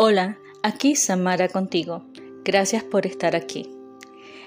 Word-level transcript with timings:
Hola, 0.00 0.38
aquí 0.62 0.94
Samara 0.94 1.48
contigo. 1.48 2.04
Gracias 2.44 2.84
por 2.84 3.04
estar 3.04 3.34
aquí. 3.34 3.68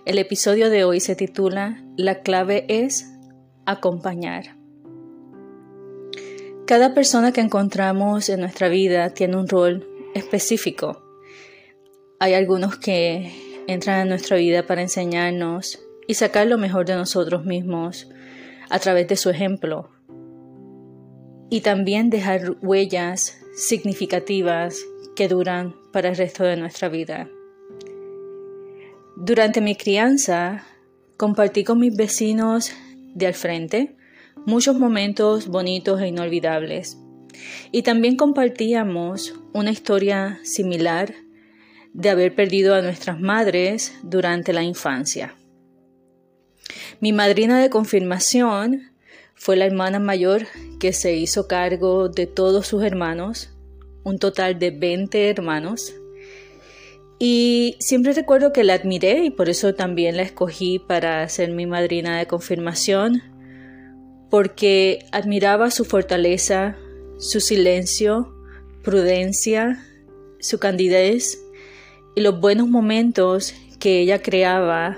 El 0.05 0.17
episodio 0.17 0.69
de 0.69 0.85
hoy 0.85 1.01
se 1.01 1.13
titula 1.13 1.83
La 1.97 2.21
clave 2.21 2.63
es 2.69 3.11
acompañar. 3.65 4.55
Cada 6.65 6.93
persona 6.93 7.33
que 7.33 7.41
encontramos 7.41 8.29
en 8.29 8.39
nuestra 8.39 8.69
vida 8.69 9.09
tiene 9.09 9.35
un 9.35 9.49
rol 9.49 9.85
específico. 10.15 11.03
Hay 12.21 12.33
algunos 12.33 12.77
que 12.77 13.33
entran 13.67 14.03
en 14.03 14.07
nuestra 14.07 14.37
vida 14.37 14.65
para 14.65 14.81
enseñarnos 14.81 15.83
y 16.07 16.13
sacar 16.13 16.47
lo 16.47 16.57
mejor 16.57 16.85
de 16.85 16.95
nosotros 16.95 17.43
mismos 17.43 18.09
a 18.69 18.79
través 18.79 19.05
de 19.09 19.17
su 19.17 19.29
ejemplo. 19.29 19.89
Y 21.51 21.61
también 21.61 22.09
dejar 22.09 22.57
huellas 22.61 23.37
significativas 23.55 24.83
que 25.15 25.27
duran 25.27 25.75
para 25.91 26.09
el 26.09 26.15
resto 26.15 26.43
de 26.43 26.57
nuestra 26.57 26.89
vida. 26.89 27.29
Durante 29.15 29.61
mi 29.61 29.75
crianza, 29.75 30.65
compartí 31.17 31.63
con 31.63 31.79
mis 31.79 31.95
vecinos 31.95 32.71
de 33.13 33.27
al 33.27 33.35
frente 33.35 33.95
muchos 34.45 34.79
momentos 34.79 35.47
bonitos 35.47 36.01
e 36.01 36.07
inolvidables. 36.07 36.97
Y 37.71 37.83
también 37.83 38.15
compartíamos 38.15 39.35
una 39.53 39.71
historia 39.71 40.39
similar 40.43 41.13
de 41.93 42.09
haber 42.09 42.33
perdido 42.33 42.75
a 42.75 42.81
nuestras 42.81 43.19
madres 43.19 43.93
durante 44.03 44.53
la 44.53 44.63
infancia. 44.63 45.35
Mi 46.99 47.11
madrina 47.11 47.59
de 47.59 47.69
confirmación 47.69 48.90
fue 49.35 49.55
la 49.55 49.65
hermana 49.65 49.99
mayor 49.99 50.47
que 50.79 50.93
se 50.93 51.15
hizo 51.15 51.47
cargo 51.47 52.09
de 52.09 52.27
todos 52.27 52.67
sus 52.67 52.83
hermanos 52.83 53.51
un 54.03 54.17
total 54.17 54.57
de 54.59 54.71
20 54.71 55.29
hermanos. 55.29 55.93
Y 57.19 57.77
siempre 57.79 58.13
recuerdo 58.13 58.51
que 58.51 58.63
la 58.63 58.73
admiré 58.73 59.25
y 59.25 59.29
por 59.29 59.49
eso 59.49 59.75
también 59.75 60.17
la 60.17 60.23
escogí 60.23 60.79
para 60.79 61.27
ser 61.29 61.51
mi 61.51 61.67
madrina 61.67 62.17
de 62.17 62.25
confirmación, 62.25 63.21
porque 64.29 65.05
admiraba 65.11 65.69
su 65.69 65.85
fortaleza, 65.85 66.77
su 67.19 67.39
silencio, 67.39 68.33
prudencia, 68.83 69.85
su 70.39 70.57
candidez 70.57 71.39
y 72.15 72.21
los 72.21 72.39
buenos 72.39 72.67
momentos 72.67 73.53
que 73.79 73.99
ella 73.99 74.21
creaba, 74.21 74.97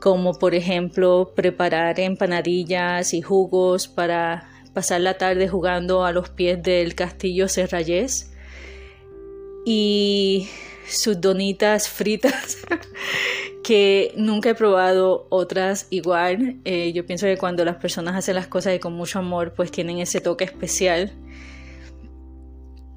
como 0.00 0.34
por 0.34 0.54
ejemplo 0.54 1.32
preparar 1.34 2.00
empanadillas 2.00 3.14
y 3.14 3.22
jugos 3.22 3.88
para 3.88 4.48
pasar 4.72 5.00
la 5.00 5.18
tarde 5.18 5.48
jugando 5.48 6.04
a 6.04 6.12
los 6.12 6.30
pies 6.30 6.62
del 6.62 6.94
castillo 6.94 7.48
Serrayés 7.48 8.32
y 9.64 10.48
sus 10.88 11.20
donitas 11.20 11.88
fritas 11.88 12.58
que 13.62 14.12
nunca 14.16 14.50
he 14.50 14.54
probado 14.54 15.26
otras 15.30 15.86
igual. 15.90 16.56
Eh, 16.64 16.92
yo 16.92 17.04
pienso 17.04 17.26
que 17.26 17.36
cuando 17.36 17.64
las 17.64 17.76
personas 17.76 18.16
hacen 18.16 18.34
las 18.34 18.46
cosas 18.46 18.78
con 18.78 18.94
mucho 18.94 19.18
amor 19.18 19.52
pues 19.54 19.70
tienen 19.70 19.98
ese 19.98 20.20
toque 20.20 20.44
especial. 20.44 21.12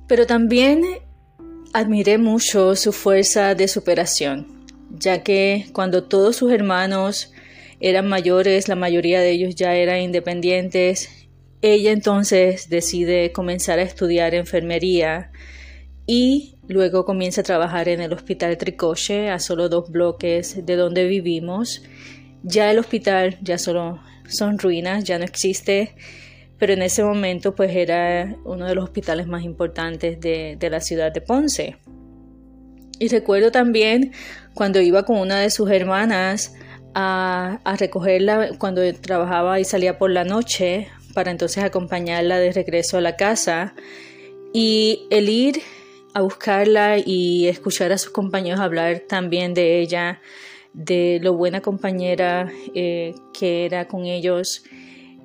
Pero 0.08 0.26
también 0.26 0.84
admiré 1.74 2.18
mucho 2.18 2.76
su 2.76 2.92
fuerza 2.92 3.56
de 3.56 3.68
superación, 3.68 4.61
ya 4.98 5.24
que 5.24 5.68
cuando 5.74 6.04
todos 6.04 6.36
sus 6.36 6.52
hermanos 6.52 7.32
eran 7.80 8.08
mayores, 8.08 8.68
la 8.68 8.76
mayoría 8.76 9.22
de 9.22 9.32
ellos 9.32 9.56
ya 9.56 9.76
eran 9.76 10.02
independientes 10.02 11.22
ella 11.62 11.92
entonces 11.92 12.70
decide 12.70 13.32
comenzar 13.32 13.78
a 13.78 13.84
estudiar 13.84 14.34
enfermería 14.34 15.32
y 16.08 16.56
luego 16.68 17.06
comienza 17.06 17.42
a 17.42 17.44
trabajar 17.44 17.88
en 17.88 18.02
el 18.02 18.14
hospital 18.14 18.58
Tricoche 18.58 19.30
a 19.30 19.38
solo 19.38 19.70
dos 19.70 19.92
bloques 19.92 20.66
de 20.66 20.76
donde 20.76 21.06
vivimos. 21.06 21.84
Ya 22.42 22.72
el 22.72 22.80
hospital 22.80 23.38
ya 23.44 23.60
solo 23.60 24.00
son 24.28 24.58
ruinas, 24.58 25.04
ya 25.04 25.20
no 25.20 25.26
existe, 25.26 25.94
pero 26.58 26.74
en 26.74 26.82
ese 26.82 27.04
momento 27.04 27.54
pues 27.54 27.76
era 27.76 28.36
uno 28.44 28.66
de 28.66 28.74
los 28.74 28.86
hospitales 28.86 29.28
más 29.28 29.44
importantes 29.44 30.20
de, 30.20 30.58
la 30.60 30.80
ciudad 30.80 31.12
de 31.12 31.22
Ponce. 31.22 31.78
Y 33.02 33.08
recuerdo 33.08 33.52
también 33.52 34.12
cuando 34.54 34.80
iba 34.80 35.06
con 35.06 35.18
una 35.18 35.40
de 35.40 35.50
sus 35.50 35.72
hermanas 35.72 36.54
a, 36.94 37.60
recogerla 37.80 38.52
cuando 38.60 38.82
trabajaba 38.94 39.60
y 39.60 39.64
salía 39.64 39.98
por 39.98 40.12
la 40.12 40.24
noche 40.24 40.88
para 41.16 41.32
entonces 41.32 41.64
acompañarla 41.64 42.38
de 42.38 42.52
regreso 42.52 43.00
a 43.00 43.02
la 43.02 43.16
casa 43.16 43.74
y 44.54 45.08
el 45.10 45.30
ir 45.30 45.64
a 46.14 46.22
buscarla 46.22 47.00
y 47.04 47.48
escuchar 47.48 47.92
a 47.92 47.98
sus 47.98 48.12
compañeros 48.12 48.60
hablar 48.60 49.00
también 49.10 49.56
de 49.56 49.80
ella, 49.80 50.22
de 50.74 51.20
lo 51.24 51.34
buena 51.34 51.60
compañera 51.60 52.52
eh, 52.76 53.16
que 53.34 53.66
era 53.66 53.88
con 53.88 54.06
ellos, 54.06 54.64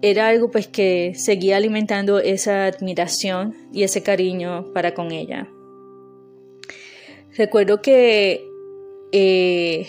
era 0.00 0.28
algo 0.28 0.50
pues 0.50 0.66
que 0.66 1.12
seguía 1.14 1.58
alimentando 1.58 2.20
esa 2.20 2.64
admiración 2.64 3.54
y 3.70 3.82
ese 3.82 4.02
cariño 4.02 4.72
para 4.72 4.94
con 4.94 5.12
ella. 5.12 5.46
Recuerdo 7.36 7.82
que 7.82 8.48
eh, 9.12 9.86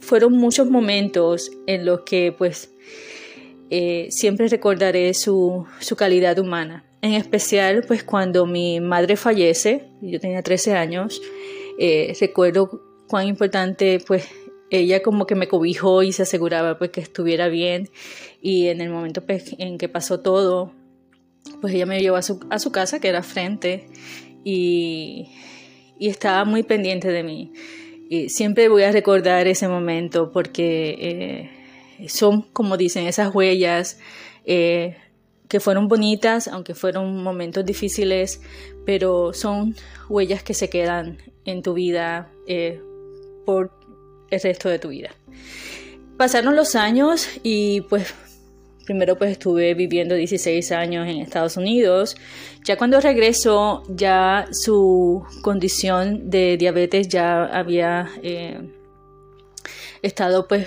fueron 0.00 0.32
muchos 0.32 0.68
momentos 0.68 1.50
en 1.66 1.86
los 1.86 2.00
que 2.00 2.34
pues 2.36 2.72
eh, 3.70 4.08
siempre 4.10 4.48
recordaré 4.48 5.14
su, 5.14 5.66
calidad 5.96 6.38
humana. 6.38 6.84
En 7.02 7.12
especial, 7.12 7.84
pues 7.86 8.02
cuando 8.04 8.46
mi 8.46 8.80
madre 8.80 9.16
fallece, 9.16 9.88
yo 10.00 10.20
tenía 10.20 10.42
13 10.42 10.74
años, 10.74 11.22
eh, 11.78 12.16
recuerdo 12.20 12.82
cuán 13.08 13.26
importante, 13.28 13.98
pues 14.06 14.28
ella 14.70 15.02
como 15.02 15.26
que 15.26 15.34
me 15.34 15.48
cobijó 15.48 16.02
y 16.02 16.12
se 16.12 16.22
aseguraba 16.22 16.78
pues 16.78 16.90
que 16.90 17.00
estuviera 17.00 17.48
bien 17.48 17.90
y 18.40 18.68
en 18.68 18.80
el 18.80 18.90
momento 18.90 19.24
pues, 19.24 19.54
en 19.58 19.78
que 19.78 19.88
pasó 19.88 20.20
todo, 20.20 20.72
pues 21.60 21.74
ella 21.74 21.86
me 21.86 22.00
llevó 22.00 22.16
a 22.16 22.22
su, 22.22 22.40
a 22.50 22.58
su 22.58 22.72
casa 22.72 23.00
que 23.00 23.08
era 23.08 23.22
frente 23.22 23.86
y, 24.44 25.28
y 26.02 26.08
estaba 26.08 26.44
muy 26.44 26.64
pendiente 26.64 27.12
de 27.12 27.22
mí. 27.22 27.52
Y 28.08 28.28
siempre 28.28 28.68
voy 28.68 28.82
a 28.82 28.90
recordar 28.90 29.46
ese 29.46 29.68
momento 29.68 30.32
porque 30.32 30.96
eh, 32.00 32.08
son, 32.08 32.42
como 32.42 32.76
dicen, 32.76 33.06
esas 33.06 33.32
huellas 33.32 34.00
eh, 34.44 34.96
que 35.46 35.60
fueron 35.60 35.86
bonitas, 35.86 36.48
aunque 36.48 36.74
fueron 36.74 37.22
momentos 37.22 37.64
difíciles, 37.64 38.40
pero 38.84 39.32
son 39.32 39.76
huellas 40.08 40.42
que 40.42 40.54
se 40.54 40.68
quedan 40.68 41.18
en 41.44 41.62
tu 41.62 41.74
vida 41.74 42.32
eh, 42.48 42.80
por 43.46 43.70
el 44.32 44.40
resto 44.40 44.68
de 44.68 44.80
tu 44.80 44.88
vida. 44.88 45.10
Pasaron 46.16 46.56
los 46.56 46.74
años 46.74 47.28
y 47.44 47.82
pues 47.82 48.12
primero 48.84 49.16
pues 49.16 49.32
estuve 49.32 49.74
viviendo 49.74 50.14
16 50.14 50.72
años 50.72 51.08
en 51.08 51.18
Estados 51.18 51.56
Unidos. 51.56 52.16
Ya 52.64 52.76
cuando 52.76 53.00
regresó 53.00 53.82
ya 53.88 54.46
su 54.52 55.24
condición 55.42 56.30
de 56.30 56.56
diabetes 56.56 57.08
ya 57.08 57.44
había 57.44 58.08
eh, 58.22 58.60
estado 60.02 60.48
pues 60.48 60.66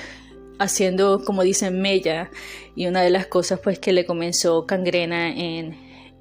haciendo, 0.60 1.24
como 1.24 1.44
dicen, 1.44 1.82
mella. 1.82 2.30
Y 2.76 2.88
una 2.88 3.02
de 3.02 3.10
las 3.10 3.28
cosas 3.28 3.60
pues 3.64 3.80
que 3.80 3.94
le 3.94 4.06
comenzó 4.06 4.66
cangrena 4.66 5.30
en, 5.30 5.78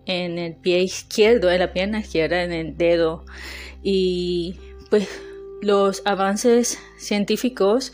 en 0.06 0.38
el 0.38 0.55
pie 0.55 0.81
izquierdo, 0.81 1.50
en 1.50 1.61
la 1.61 1.72
pierna 1.72 2.00
izquierda, 2.00 2.43
en 2.43 2.53
el 2.53 2.76
dedo. 2.76 3.25
Y 3.82 4.56
pues 4.91 5.09
los 5.61 6.03
avances 6.05 6.78
científicos 6.99 7.93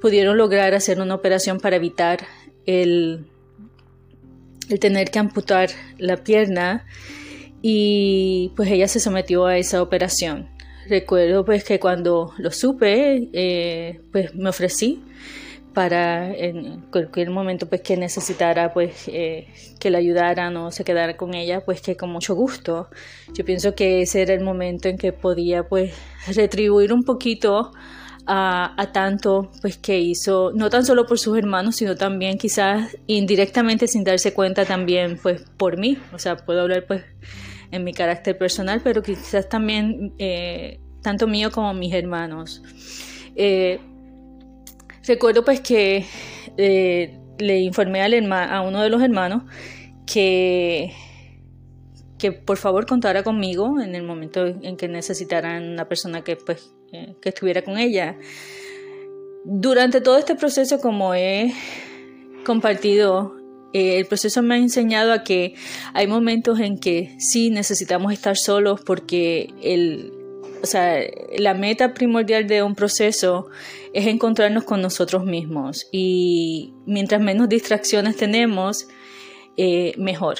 pudieron 0.00 0.36
lograr 0.36 0.74
hacer 0.74 1.00
una 1.00 1.14
operación 1.14 1.60
para 1.60 1.76
evitar 1.76 2.26
el, 2.66 3.26
el 4.70 4.78
tener 4.80 5.10
que 5.10 5.18
amputar 5.18 5.70
la 5.98 6.16
pierna 6.16 6.86
y 7.62 8.52
pues 8.56 8.70
ella 8.70 8.88
se 8.88 9.00
sometió 9.00 9.46
a 9.46 9.58
esa 9.58 9.82
operación. 9.82 10.48
Recuerdo 10.88 11.44
pues 11.44 11.62
que 11.64 11.78
cuando 11.78 12.32
lo 12.38 12.50
supe, 12.50 13.28
eh, 13.32 14.00
pues 14.12 14.34
me 14.34 14.48
ofrecí 14.48 15.02
para 15.74 16.34
en 16.34 16.80
cualquier 16.90 17.30
momento 17.30 17.68
pues 17.68 17.82
que 17.82 17.96
necesitara 17.96 18.72
pues 18.72 19.08
eh, 19.08 19.46
que 19.78 19.90
la 19.90 19.98
ayudaran 19.98 20.56
o 20.56 20.70
se 20.70 20.84
quedara 20.84 21.16
con 21.16 21.34
ella 21.34 21.60
pues 21.64 21.80
que 21.80 21.96
con 21.96 22.10
mucho 22.10 22.34
gusto 22.34 22.88
yo 23.32 23.44
pienso 23.44 23.74
que 23.74 24.02
ese 24.02 24.22
era 24.22 24.34
el 24.34 24.42
momento 24.42 24.88
en 24.88 24.96
que 24.98 25.12
podía 25.12 25.68
pues 25.68 25.94
retribuir 26.26 26.92
un 26.92 27.04
poquito 27.04 27.70
a, 28.32 28.90
tanto 28.92 29.50
pues 29.60 29.76
que 29.76 29.98
hizo 29.98 30.52
no 30.54 30.70
tan 30.70 30.84
solo 30.84 31.04
por 31.06 31.18
sus 31.18 31.36
hermanos 31.36 31.76
sino 31.76 31.96
también 31.96 32.38
quizás 32.38 32.96
indirectamente 33.08 33.88
sin 33.88 34.04
darse 34.04 34.32
cuenta 34.32 34.64
también 34.64 35.18
pues 35.20 35.42
por 35.56 35.78
mí. 35.78 35.98
O 36.12 36.18
sea 36.18 36.36
puedo 36.36 36.60
hablar 36.60 36.86
pues 36.86 37.02
en 37.72 37.82
mi 37.84 37.92
carácter 37.92 38.38
personal 38.38 38.80
pero 38.84 39.02
quizás 39.02 39.48
también 39.48 40.14
eh, 40.18 40.78
tanto 41.02 41.26
mío 41.26 41.50
como 41.50 41.74
mis 41.74 41.92
hermanos. 41.92 42.62
Eh, 43.34 43.80
Recuerdo 45.06 45.44
pues 45.44 45.60
que 45.60 46.04
eh, 46.56 47.18
le 47.38 47.60
informé 47.60 48.02
al 48.02 48.32
a 48.32 48.60
uno 48.60 48.82
de 48.82 48.90
los 48.90 49.02
hermanos 49.02 49.42
que 50.06 50.92
que 52.20 52.32
por 52.32 52.58
favor 52.58 52.86
contara 52.86 53.22
conmigo 53.22 53.80
en 53.80 53.94
el 53.94 54.02
momento 54.02 54.46
en 54.46 54.76
que 54.76 54.88
necesitaran 54.88 55.70
una 55.70 55.88
persona 55.88 56.22
que, 56.22 56.36
pues, 56.36 56.70
que 56.90 57.28
estuviera 57.28 57.62
con 57.62 57.78
ella. 57.78 58.18
Durante 59.44 60.00
todo 60.00 60.18
este 60.18 60.34
proceso, 60.34 60.78
como 60.80 61.14
he 61.14 61.52
compartido, 62.44 63.36
eh, 63.72 63.98
el 63.98 64.06
proceso 64.06 64.42
me 64.42 64.54
ha 64.54 64.58
enseñado 64.58 65.12
a 65.12 65.22
que 65.22 65.54
hay 65.94 66.06
momentos 66.06 66.58
en 66.60 66.78
que 66.78 67.14
sí 67.18 67.50
necesitamos 67.50 68.12
estar 68.12 68.36
solos 68.36 68.80
porque 68.84 69.54
el, 69.62 70.12
o 70.62 70.66
sea, 70.66 71.00
la 71.38 71.54
meta 71.54 71.94
primordial 71.94 72.46
de 72.46 72.62
un 72.62 72.74
proceso 72.74 73.48
es 73.94 74.06
encontrarnos 74.06 74.64
con 74.64 74.82
nosotros 74.82 75.24
mismos 75.24 75.86
y 75.92 76.74
mientras 76.84 77.20
menos 77.20 77.48
distracciones 77.48 78.16
tenemos, 78.16 78.88
eh, 79.56 79.94
mejor. 79.96 80.38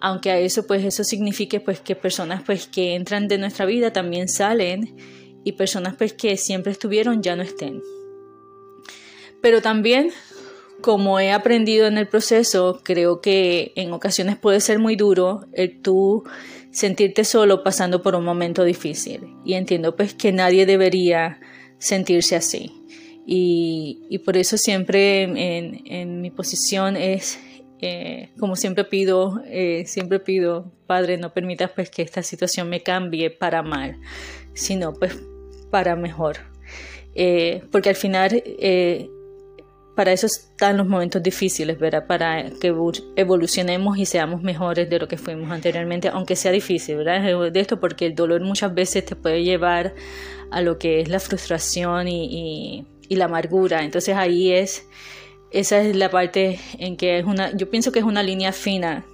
Aunque 0.00 0.30
a 0.30 0.38
eso, 0.38 0.66
pues 0.66 0.84
eso 0.84 1.02
signifique 1.02 1.60
pues 1.60 1.80
que 1.80 1.96
personas 1.96 2.42
pues 2.44 2.66
que 2.66 2.94
entran 2.94 3.26
de 3.26 3.38
nuestra 3.38 3.64
vida 3.64 3.92
también 3.92 4.28
salen 4.28 4.96
y 5.44 5.52
personas 5.52 5.94
pues 5.96 6.12
que 6.12 6.36
siempre 6.36 6.72
estuvieron 6.72 7.22
ya 7.22 7.36
no 7.36 7.42
estén. 7.42 7.82
Pero 9.40 9.60
también, 9.60 10.10
como 10.80 11.20
he 11.20 11.30
aprendido 11.30 11.86
en 11.86 11.98
el 11.98 12.08
proceso, 12.08 12.80
creo 12.82 13.20
que 13.20 13.72
en 13.76 13.92
ocasiones 13.92 14.38
puede 14.38 14.60
ser 14.60 14.78
muy 14.78 14.96
duro 14.96 15.44
el 15.52 15.82
tú 15.82 16.24
sentirte 16.72 17.24
solo 17.24 17.62
pasando 17.62 18.02
por 18.02 18.14
un 18.14 18.24
momento 18.24 18.64
difícil. 18.64 19.36
Y 19.44 19.54
entiendo 19.54 19.94
pues 19.96 20.14
que 20.14 20.32
nadie 20.32 20.64
debería 20.64 21.40
sentirse 21.78 22.36
así. 22.36 22.72
Y, 23.26 24.18
por 24.24 24.36
eso 24.36 24.56
siempre 24.56 25.22
en, 25.24 26.20
mi 26.20 26.30
posición 26.30 26.96
es, 26.96 27.38
eh, 27.80 28.30
como 28.38 28.56
siempre 28.56 28.84
pido, 28.84 29.42
eh, 29.46 29.84
siempre 29.86 30.20
pido, 30.20 30.72
Padre, 30.86 31.16
no 31.16 31.32
permitas 31.32 31.70
pues 31.70 31.90
que 31.90 32.02
esta 32.02 32.22
situación 32.22 32.68
me 32.68 32.82
cambie 32.82 33.30
para 33.30 33.62
mal, 33.62 33.98
sino 34.54 34.92
pues 34.94 35.18
para 35.74 35.96
mejor. 35.96 36.36
Eh, 37.16 37.64
porque 37.72 37.88
al 37.88 37.96
final 37.96 38.30
para 39.94 40.12
eso 40.12 40.26
están 40.26 40.76
los 40.76 40.86
momentos 40.86 41.22
difíciles, 41.22 41.78
¿verdad? 41.78 42.06
Para 42.06 42.50
que 42.60 42.72
evolucionemos 43.16 43.98
y 43.98 44.06
seamos 44.06 44.42
mejores 44.42 44.90
de 44.90 44.98
lo 44.98 45.08
que 45.08 45.16
fuimos 45.16 45.50
anteriormente, 45.50 46.08
aunque 46.08 46.36
sea 46.36 46.52
difícil, 46.52 46.96
¿verdad? 46.96 47.50
De 47.50 47.60
esto 47.60 47.78
porque 47.78 48.06
el 48.06 48.14
dolor 48.14 48.40
muchas 48.42 48.74
veces 48.74 49.04
te 49.04 49.16
puede 49.16 49.44
llevar 49.44 49.94
a 50.50 50.60
lo 50.60 50.78
que 50.78 51.00
es 51.00 51.08
la 51.08 51.20
frustración 51.20 52.08
y, 52.08 52.86
la 53.08 53.26
amargura. 53.26 53.84
Entonces 53.84 54.16
ahí 54.16 54.50
es, 54.50 54.88
esa 55.52 55.80
es 55.80 55.94
la 55.94 56.10
parte 56.10 56.58
en 56.78 56.96
que 56.96 57.18
es 57.18 57.24
una, 57.24 57.56
yo 57.56 57.70
pienso 57.70 57.92
que 57.92 58.00
es 58.00 58.04
una 58.04 58.24
línea 58.24 58.50
fina. 58.52 59.04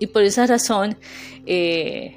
Y 0.00 0.08
por 0.08 0.22
esa 0.24 0.46
razón 0.46 0.96
eh, 1.46 2.16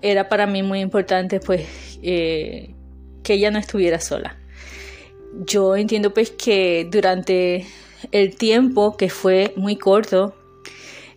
era 0.00 0.30
para 0.30 0.46
mí 0.46 0.62
muy 0.62 0.80
importante 0.80 1.40
pues 1.40 1.66
eh, 2.02 2.74
que 3.22 3.34
ella 3.34 3.50
no 3.50 3.58
estuviera 3.58 4.00
sola 4.00 4.40
yo 5.32 5.76
entiendo 5.76 6.12
pues 6.12 6.30
que 6.30 6.88
durante 6.90 7.66
el 8.12 8.36
tiempo 8.36 8.96
que 8.96 9.08
fue 9.08 9.52
muy 9.56 9.76
corto 9.76 10.34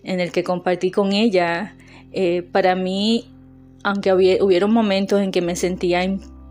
en 0.03 0.19
el 0.19 0.31
que 0.31 0.44
compartí 0.44 0.91
con 0.91 1.13
ella, 1.13 1.75
eh, 2.11 2.44
para 2.44 2.75
mí, 2.75 3.29
aunque 3.83 4.13
hubieron 4.13 4.71
momentos 4.71 5.21
en 5.21 5.31
que 5.31 5.41
me 5.41 5.55
sentía 5.55 6.03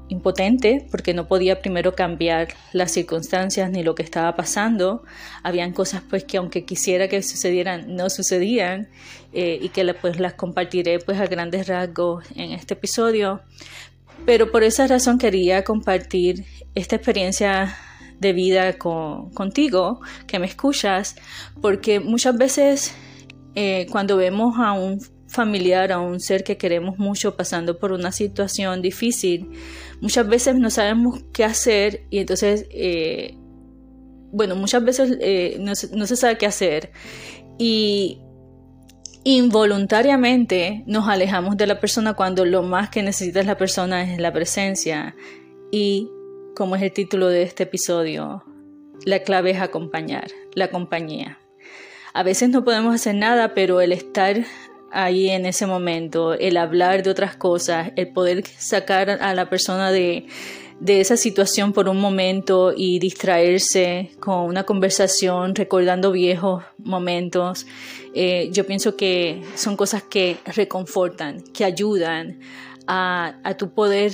impotente 0.09 0.87
porque 0.91 1.15
no 1.15 1.29
podía 1.29 1.61
primero 1.61 1.95
cambiar 1.95 2.49
las 2.73 2.93
circunstancias 2.93 3.71
ni 3.71 3.83
lo 3.83 3.95
que 3.95 4.03
estaba 4.03 4.35
pasando, 4.37 5.03
habían 5.43 5.73
cosas 5.73 6.03
pues 6.09 6.25
que 6.25 6.39
aunque 6.39 6.65
quisiera 6.65 7.09
que 7.09 7.23
sucedieran, 7.23 7.95
no 7.95 8.11
sucedían 8.11 8.89
eh, 9.33 9.59
y 9.61 9.69
que 9.69 9.95
pues 9.95 10.19
las 10.19 10.35
compartiré 10.35 10.99
pues 10.99 11.21
a 11.21 11.27
grandes 11.27 11.69
rasgos 11.69 12.25
en 12.35 12.53
este 12.53 12.75
episodio. 12.75 13.43
Pero 14.25 14.51
por 14.51 14.63
esa 14.63 14.87
razón 14.87 15.19
quería 15.19 15.65
compartir 15.65 16.45
esta 16.75 16.97
experiencia 16.97 17.77
de 18.21 18.33
vida 18.33 18.79
contigo, 18.79 20.01
que 20.27 20.39
me 20.39 20.47
escuchas, 20.47 21.17
porque 21.61 21.99
muchas 21.99 22.39
veces 22.39 22.95
eh, 23.55 23.87
cuando 23.91 24.17
vemos 24.17 24.55
a 24.59 24.73
un 24.73 25.01
familiar, 25.27 25.93
a 25.93 25.99
un 25.99 26.21
ser 26.21 26.45
que 26.45 26.57
queremos 26.57 26.99
mucho 26.99 27.37
pasando 27.37 27.79
por 27.79 27.91
una 27.93 28.13
situación 28.13 28.81
difícil, 28.81 29.51
muchas 30.01 30.29
veces 30.29 30.55
no 30.57 30.71
sabemos 30.71 31.25
qué 31.33 31.45
hacer 31.45 32.05
y 32.11 32.19
entonces, 32.19 32.67
eh, 32.71 33.35
bueno, 34.31 34.55
muchas 34.55 34.85
veces 34.85 35.19
eh, 35.21 35.57
no, 35.59 35.73
no 35.95 36.07
se 36.07 36.17
sabe 36.17 36.39
qué 36.39 36.47
hacer. 36.47 36.93
Y 37.59 38.21
involuntariamente 39.25 40.83
nos 40.87 41.09
alejamos 41.09 41.57
de 41.57 41.67
la 41.67 41.81
persona 41.81 42.15
cuando 42.15 42.45
lo 42.45 42.63
más 42.63 42.91
que 42.91 43.03
necesita 43.03 43.43
la 43.43 43.57
persona 43.57 44.03
es 44.03 44.21
la 44.21 44.33
presencia 44.33 45.15
y 45.71 46.09
como 46.57 46.77
es 46.77 46.83
el 46.83 46.93
título 46.93 47.29
de 47.29 47.43
este 47.43 47.63
episodio, 47.63 48.45
la 49.05 49.21
clave 49.21 49.53
es 49.53 49.61
acompañar, 49.61 50.29
la 50.55 50.69
compañía. 50.69 51.39
A 52.15 52.23
veces 52.23 52.51
no 52.51 52.63
podemos 52.63 52.95
hacer 52.95 53.15
nada, 53.15 53.55
pero 53.55 53.81
el 53.81 53.93
estar 53.93 54.45
ahí 54.91 55.31
en 55.31 55.47
ese 55.47 55.67
momento, 55.67 56.35
el 56.35 56.59
hablar 56.59 57.03
de 57.03 57.11
otras 57.11 57.37
cosas, 57.37 57.93
el 57.97 58.13
poder 58.13 58.45
sacar 58.47 59.09
a 59.09 59.35
la 59.35 59.49
persona 59.49 59.91
de, 59.91 60.27
de 60.81 61.01
esa 61.01 61.17
situación 61.17 61.73
por 61.73 61.89
un 61.89 62.01
momento 62.01 62.73
y 62.77 62.99
distraerse 62.99 64.11
con 64.21 64.41
una 64.47 64.65
conversación, 64.65 65.55
recordando 65.55 66.13
viejos 66.13 66.65
momentos, 66.79 67.67
eh, 68.15 68.51
yo 68.53 68.67
pienso 68.67 68.97
que 68.97 69.43
son 69.55 69.77
cosas 69.77 70.03
que 70.03 70.37
reconfortan, 70.45 71.43
que 71.53 71.65
ayudan 71.65 72.41
a, 72.87 73.39
a 73.45 73.57
tu 73.57 73.73
poder 73.73 74.13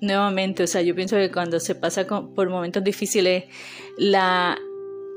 nuevamente, 0.00 0.62
o 0.62 0.66
sea, 0.66 0.82
yo 0.82 0.94
pienso 0.94 1.16
que 1.16 1.30
cuando 1.30 1.60
se 1.60 1.74
pasa 1.74 2.06
por 2.06 2.50
momentos 2.50 2.84
difíciles, 2.84 3.44
la, 3.96 4.58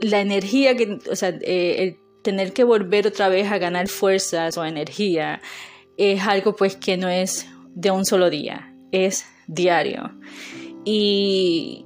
la 0.01 0.21
energía 0.21 0.75
que, 0.75 0.99
o 1.09 1.15
sea, 1.15 1.29
eh, 1.41 1.75
el 1.79 1.97
tener 2.23 2.53
que 2.53 2.63
volver 2.63 3.07
otra 3.07 3.29
vez 3.29 3.51
a 3.51 3.57
ganar 3.57 3.87
fuerzas 3.87 4.57
o 4.57 4.65
energía 4.65 5.41
es 5.97 6.21
algo 6.23 6.55
pues 6.55 6.75
que 6.75 6.97
no 6.97 7.09
es 7.09 7.47
de 7.73 7.91
un 7.91 8.05
solo 8.05 8.29
día, 8.29 8.73
es 8.91 9.25
diario. 9.47 10.11
Y, 10.89 11.85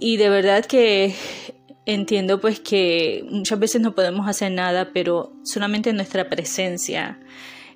de 0.00 0.28
verdad 0.28 0.64
que 0.64 1.14
entiendo 1.86 2.40
pues 2.40 2.60
que 2.60 3.24
muchas 3.28 3.58
veces 3.58 3.80
no 3.80 3.94
podemos 3.94 4.28
hacer 4.28 4.52
nada, 4.52 4.92
pero 4.94 5.32
solamente 5.42 5.92
nuestra 5.92 6.28
presencia, 6.28 7.18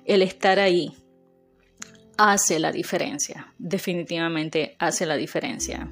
el 0.05 0.21
estar 0.21 0.59
ahí, 0.59 0.93
hace 2.17 2.59
la 2.59 2.71
diferencia, 2.71 3.53
definitivamente 3.57 4.77
hace 4.79 5.05
la 5.05 5.17
diferencia. 5.17 5.91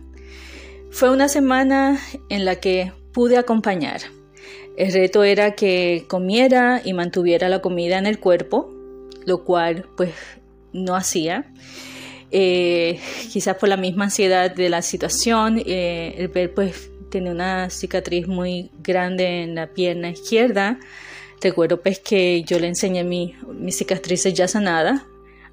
Fue 0.92 1.10
una 1.10 1.28
semana 1.28 2.00
en 2.30 2.46
la 2.46 2.56
que 2.56 2.94
pude 3.14 3.38
acompañar. 3.38 4.00
El 4.78 4.94
reto 4.94 5.26
era 5.26 5.56
que 5.56 6.06
comiera 6.08 6.82
y 6.86 6.94
mantuviera 6.94 7.50
la 7.50 7.62
comida 7.62 7.98
en 7.98 8.06
el 8.06 8.20
cuerpo, 8.20 8.74
lo 9.26 9.44
cual 9.44 9.90
pues 9.98 10.14
no 10.72 10.96
hacía. 10.96 11.52
Eh, 12.32 13.00
quizás 13.32 13.56
por 13.58 13.70
la 13.70 13.78
misma 13.78 14.06
ansiedad 14.06 14.54
de 14.54 14.70
la 14.70 14.82
situación, 14.82 15.62
eh, 15.66 16.16
el 16.18 16.28
ver 16.28 16.54
pues 16.54 16.90
tiene 17.10 17.32
una 17.32 17.70
cicatriz 17.70 18.28
muy 18.28 18.70
grande 18.84 19.44
en 19.44 19.56
la 19.56 19.68
pierna 19.68 20.10
izquierda. 20.10 20.80
Recuerdo 21.42 21.82
pues 21.82 22.00
que 22.00 22.44
yo 22.44 22.60
le 22.60 22.68
enseñé 22.68 23.04
mi, 23.04 23.36
mis 23.54 23.78
cicatrices 23.78 24.34
ya 24.34 24.48
sanadas 24.48 25.02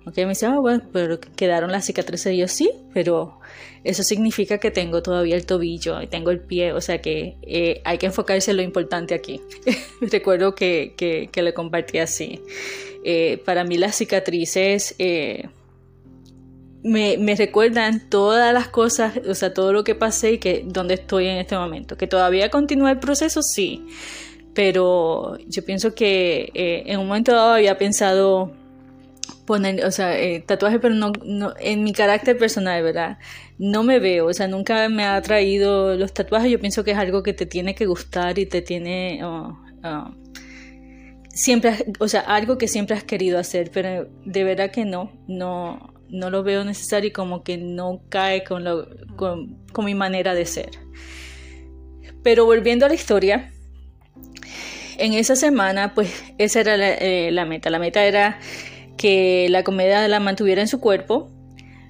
Ok, 0.06 0.18
me 0.18 0.28
dice, 0.28 0.46
ah, 0.46 0.60
bueno, 0.60 0.84
pero 0.92 1.18
quedaron 1.34 1.72
las 1.72 1.84
cicatrices. 1.84 2.32
Y 2.32 2.36
yo 2.36 2.46
sí, 2.46 2.70
pero 2.94 3.40
eso 3.82 4.04
significa 4.04 4.58
que 4.58 4.70
tengo 4.70 5.02
todavía 5.02 5.34
el 5.34 5.46
tobillo 5.46 6.00
y 6.00 6.06
tengo 6.06 6.30
el 6.30 6.38
pie, 6.38 6.72
o 6.72 6.80
sea 6.80 7.02
que 7.02 7.36
eh, 7.42 7.80
hay 7.84 7.98
que 7.98 8.06
enfocarse 8.06 8.52
en 8.52 8.58
lo 8.58 8.62
importante 8.62 9.14
aquí. 9.14 9.40
Recuerdo 10.00 10.54
que, 10.54 10.94
que, 10.96 11.42
le 11.42 11.52
compartí 11.52 11.98
así. 11.98 12.40
Eh, 13.02 13.42
para 13.44 13.64
mí 13.64 13.78
las 13.78 13.96
cicatrices 13.96 14.94
eh, 15.00 15.48
me, 16.86 17.18
me, 17.18 17.34
recuerdan 17.34 18.08
todas 18.08 18.54
las 18.54 18.68
cosas, 18.68 19.18
o 19.28 19.34
sea, 19.34 19.52
todo 19.52 19.72
lo 19.72 19.84
que 19.84 19.94
pasé 19.94 20.32
y 20.32 20.38
que 20.38 20.64
dónde 20.66 20.94
estoy 20.94 21.26
en 21.26 21.38
este 21.38 21.56
momento. 21.56 21.96
Que 21.96 22.06
todavía 22.06 22.50
continúa 22.50 22.92
el 22.92 22.98
proceso, 22.98 23.42
sí, 23.42 23.86
pero 24.54 25.36
yo 25.46 25.64
pienso 25.64 25.94
que 25.94 26.50
en 26.54 26.98
un 26.98 27.08
momento 27.08 27.32
dado 27.32 27.52
había 27.54 27.76
pensado 27.78 28.52
poner, 29.46 29.84
o 29.84 29.90
sea, 29.90 30.18
eh, 30.18 30.40
tatuaje, 30.40 30.78
pero 30.78 30.94
no, 30.94 31.12
en 31.60 31.84
mi 31.84 31.92
carácter 31.92 32.36
personal, 32.36 32.82
¿verdad? 32.82 33.18
No 33.58 33.82
me 33.84 33.98
veo, 33.98 34.26
o 34.26 34.32
sea, 34.34 34.48
nunca 34.48 34.88
me 34.90 35.04
ha 35.04 35.16
atraído 35.16 35.96
los 35.96 36.12
tatuajes. 36.12 36.50
Yo 36.50 36.60
pienso 36.60 36.84
que 36.84 36.90
es 36.90 36.98
algo 36.98 37.22
que 37.22 37.32
te 37.32 37.46
tiene 37.46 37.74
que 37.74 37.86
gustar 37.86 38.38
y 38.38 38.46
te 38.46 38.60
tiene. 38.60 39.20
Oh, 39.24 39.56
oh, 39.84 40.10
siempre, 41.30 41.86
o 41.98 42.08
sea, 42.08 42.20
algo 42.20 42.58
que 42.58 42.68
siempre 42.68 42.96
has 42.96 43.04
querido 43.04 43.38
hacer, 43.38 43.70
pero 43.72 44.08
de 44.24 44.44
verdad 44.44 44.70
que 44.70 44.84
no, 44.84 45.12
no, 45.28 45.94
no 46.08 46.30
lo 46.30 46.42
veo 46.42 46.64
necesario 46.64 47.08
y 47.08 47.12
como 47.12 47.42
que 47.42 47.56
no 47.56 48.02
cae 48.08 48.44
con, 48.44 48.64
lo, 48.64 48.88
con, 49.16 49.58
mi 49.84 49.94
manera 49.94 50.34
de 50.34 50.46
ser. 50.46 50.70
Pero 52.22 52.44
volviendo 52.44 52.86
a 52.86 52.88
la 52.88 52.94
historia, 52.94 53.52
en 54.98 55.12
esa 55.12 55.36
semana, 55.36 55.94
pues 55.94 56.24
esa 56.38 56.60
era 56.60 56.76
la, 56.76 56.94
eh, 56.94 57.30
la 57.30 57.44
meta. 57.44 57.70
La 57.70 57.78
meta 57.78 58.04
era 58.04 58.38
que 58.96 59.48
la 59.50 59.62
comida 59.62 60.06
la 60.08 60.20
mantuviera 60.20 60.62
en 60.62 60.68
su 60.68 60.80
cuerpo. 60.80 61.30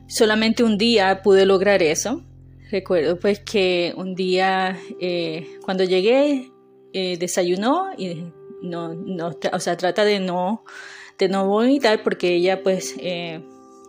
Solamente 0.09 0.63
un 0.63 0.79
día 0.79 1.23
pude 1.23 1.47
lograr 1.47 1.83
eso. 1.83 2.23
Recuerdo 2.71 3.19
pues 3.19 3.41
que 3.41 3.95
un 3.97 4.15
día 4.15 4.77
eh, 5.01 5.47
cuando 5.65 5.85
llegué 5.85 6.51
eh, 6.93 7.17
desayunó 7.19 7.91
y 7.97 8.25
no, 8.63 8.95
no, 8.95 9.37
o 9.53 9.61
sea, 9.61 9.77
trata 9.77 10.05
de 10.05 10.19
no, 10.19 10.65
de 11.19 11.29
no 11.29 11.47
vomitar 11.47 12.03
porque 12.03 12.35
ella 12.35 12.63
pues, 12.63 12.97
eh, 12.99 13.43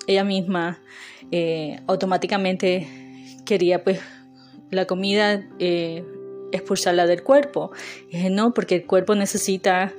ella 0.07 0.23
misma 0.23 0.81
automáticamente 1.85 2.87
quería 3.45 3.83
pues 3.83 3.99
la 4.71 4.85
comida 4.85 5.47
expulsarla 6.51 7.05
del 7.05 7.23
cuerpo. 7.23 7.71
Y 8.09 8.15
dije, 8.17 8.29
no, 8.29 8.53
porque 8.53 8.75
el 8.75 8.85
cuerpo 8.85 9.15
necesita 9.15 9.93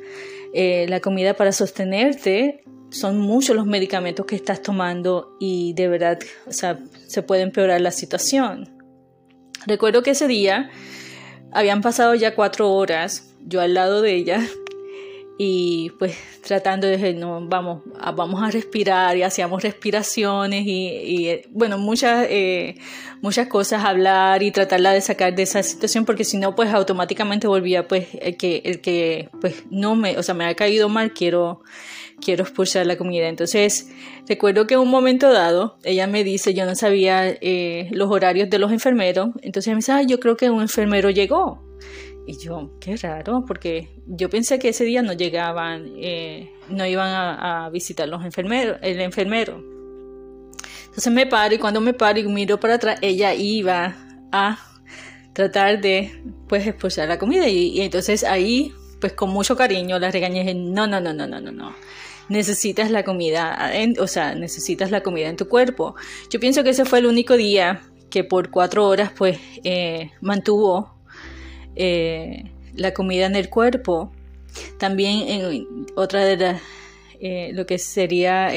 la 0.55 1.01
comida 1.01 1.35
para 1.35 1.53
sostenerte 1.53 2.65
son 2.91 3.19
muchos 3.19 3.55
los 3.55 3.67
medicamentos 3.67 4.25
que 4.25 4.35
estás 4.35 4.63
tomando 4.63 5.37
y 5.39 5.75
de 5.75 5.89
verdad, 5.89 6.19
o 6.47 6.53
sea, 6.53 6.79
se 7.07 7.23
puede 7.23 7.43
empeorar 7.43 7.83
la 7.83 7.91
situación. 7.91 8.71
Recuerdo 9.67 10.03
que 10.03 10.13
ese 10.13 10.27
día 10.27 10.71
habían 11.53 11.83
pasado 11.83 12.15
ya 12.15 12.35
cuatro 12.35 12.73
horas, 12.73 13.35
yo 13.45 13.61
al 13.61 13.75
lado 13.75 14.01
de 14.01 14.15
ella, 14.15 14.41
y 15.41 15.91
pues 16.01 16.19
tratando 16.45 16.89
de 16.89 16.97
decir, 16.97 17.17
no, 17.17 17.41
vamos, 17.47 17.83
vamos 18.17 18.43
a 18.43 18.51
respirar 18.51 19.17
y 19.17 19.23
hacíamos 19.23 19.63
respiraciones 19.63 20.65
y, 20.67 21.43
bueno, 21.51 21.79
muchas, 21.79 22.27
eh, 22.29 22.75
muchas 23.23 23.47
cosas, 23.47 23.85
hablar 23.85 24.43
y 24.43 24.51
tratarla 24.51 24.93
de 24.93 25.01
sacar 25.01 25.37
de 25.37 25.45
esa 25.45 25.63
situación 25.63 26.05
porque 26.05 26.25
si 26.25 26.39
no, 26.39 26.57
pues 26.57 26.75
automáticamente 26.75 27.47
volvía 27.47 27.87
pues 27.87 28.09
el 28.21 28.37
que, 28.37 28.63
el 28.65 28.81
que 28.81 29.31
pues 29.41 29.63
no 29.71 29.95
me, 29.95 30.19
o 30.19 30.25
sea, 30.25 30.35
me 30.35 30.45
ha 30.45 30.55
caído 30.57 30.89
mal, 30.89 31.13
quiero 31.13 31.63
quiero 32.21 32.43
expulsar 32.43 32.85
la 32.85 32.97
comida. 32.97 33.29
Entonces, 33.29 33.91
recuerdo 34.27 34.67
que 34.67 34.75
en 34.75 34.81
un 34.81 34.91
momento 34.91 35.33
dado, 35.33 35.79
ella 35.85 36.09
me 36.09 36.25
dice, 36.25 36.53
yo 36.53 36.67
no 36.67 36.75
sabía 36.75 37.29
eh, 37.29 37.89
los 37.93 38.11
horarios 38.11 38.51
de 38.51 38.59
los 38.59 38.73
enfermeros, 38.73 39.29
entonces 39.43 39.73
me 39.73 39.77
dice, 39.77 39.93
ah, 39.93 40.03
yo 40.03 40.19
creo 40.19 40.37
que 40.37 40.51
un 40.51 40.63
enfermero 40.63 41.11
llegó. 41.11 41.68
Y 42.29 42.37
yo, 42.37 42.73
qué 42.79 42.95
raro, 42.99 43.47
porque 43.47 43.89
yo 44.07 44.29
pensé 44.29 44.59
que 44.59 44.69
ese 44.69 44.85
día 44.85 45.01
no 45.01 45.15
llegaban, 45.15 45.95
eh, 45.97 46.53
no 46.69 46.85
iban 46.85 47.09
a, 47.09 47.71
visitar 47.71 48.07
los 48.07 48.23
enfermeros, 48.23 48.77
el 48.83 49.01
enfermero. 49.01 49.65
Entonces 50.85 51.11
me 51.11 51.27
paro 51.27 51.55
y 51.55 51.59
cuando 51.59 51.81
me 51.81 51.95
paro 51.95 52.19
y 52.19 52.25
miro 52.25 52.61
para 52.61 52.75
atrás, 52.75 52.99
ella 53.01 53.33
iba 53.33 53.97
a 54.31 54.59
tratar 55.33 55.81
de 55.81 56.23
pues 56.47 56.67
expulsar 56.67 57.09
la 57.09 57.19
comida 57.19 57.49
y, 57.49 57.81
entonces 57.81 58.25
ahí 58.25 58.75
pues 59.01 59.15
con 59.15 59.31
mucho 59.31 59.57
cariño 59.57 59.99
la 59.99 60.11
regañé 60.11 60.41
y 60.41 60.43
dije, 60.43 60.55
no, 60.55 60.87
no, 60.87 61.01
no, 61.01 61.15
no, 61.15 61.27
no, 61.27 61.41
no, 61.41 61.51
no 61.51 61.75
necesitas 62.29 62.91
la 62.91 63.05
comida, 63.05 63.73
o 63.99 64.07
sea, 64.07 64.35
necesitas 64.35 64.91
la 64.91 65.03
comida 65.03 65.31
en 65.31 65.39
tu 65.39 65.49
cuerpo. 65.49 65.95
Yo 66.29 66.39
pienso 66.39 66.63
que 66.63 66.71
ese 66.71 66.85
fue 66.85 66.99
el 66.99 67.07
único 67.07 67.39
día 67.39 67.81
que 68.11 68.23
por 68.23 68.51
cuatro 68.51 68.87
horas 68.87 69.13
pues 69.17 69.39
eh, 69.65 70.11
mantuvo 70.21 70.98
eh, 71.79 72.51
la 72.75 72.93
comida 72.93 73.27
en 73.27 73.37
el 73.37 73.49
cuerpo. 73.49 74.13
También 74.79 75.29
en 75.29 75.87
otra 75.95 76.25
de 76.25 76.37
las, 76.37 76.63
eh, 77.21 77.51
lo 77.55 77.67
que 77.67 77.79
sería, 77.79 78.51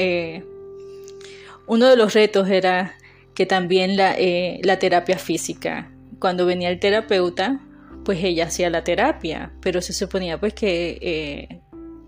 uno 1.66 1.88
de 1.88 1.96
los 1.96 2.14
retos 2.14 2.48
era 2.48 2.96
que 3.34 3.46
también 3.46 3.96
la, 3.96 4.16
la 4.62 4.78
terapia 4.78 5.18
física. 5.18 5.90
Cuando 6.18 6.46
venía 6.46 6.68
el 6.68 6.80
terapeuta, 6.80 7.60
pues 8.04 8.22
ella 8.22 8.46
hacía 8.46 8.68
la 8.70 8.84
terapia, 8.84 9.52
pero 9.60 9.80
se 9.80 9.92
suponía 9.92 10.38
pues 10.38 10.54
que 10.54 11.60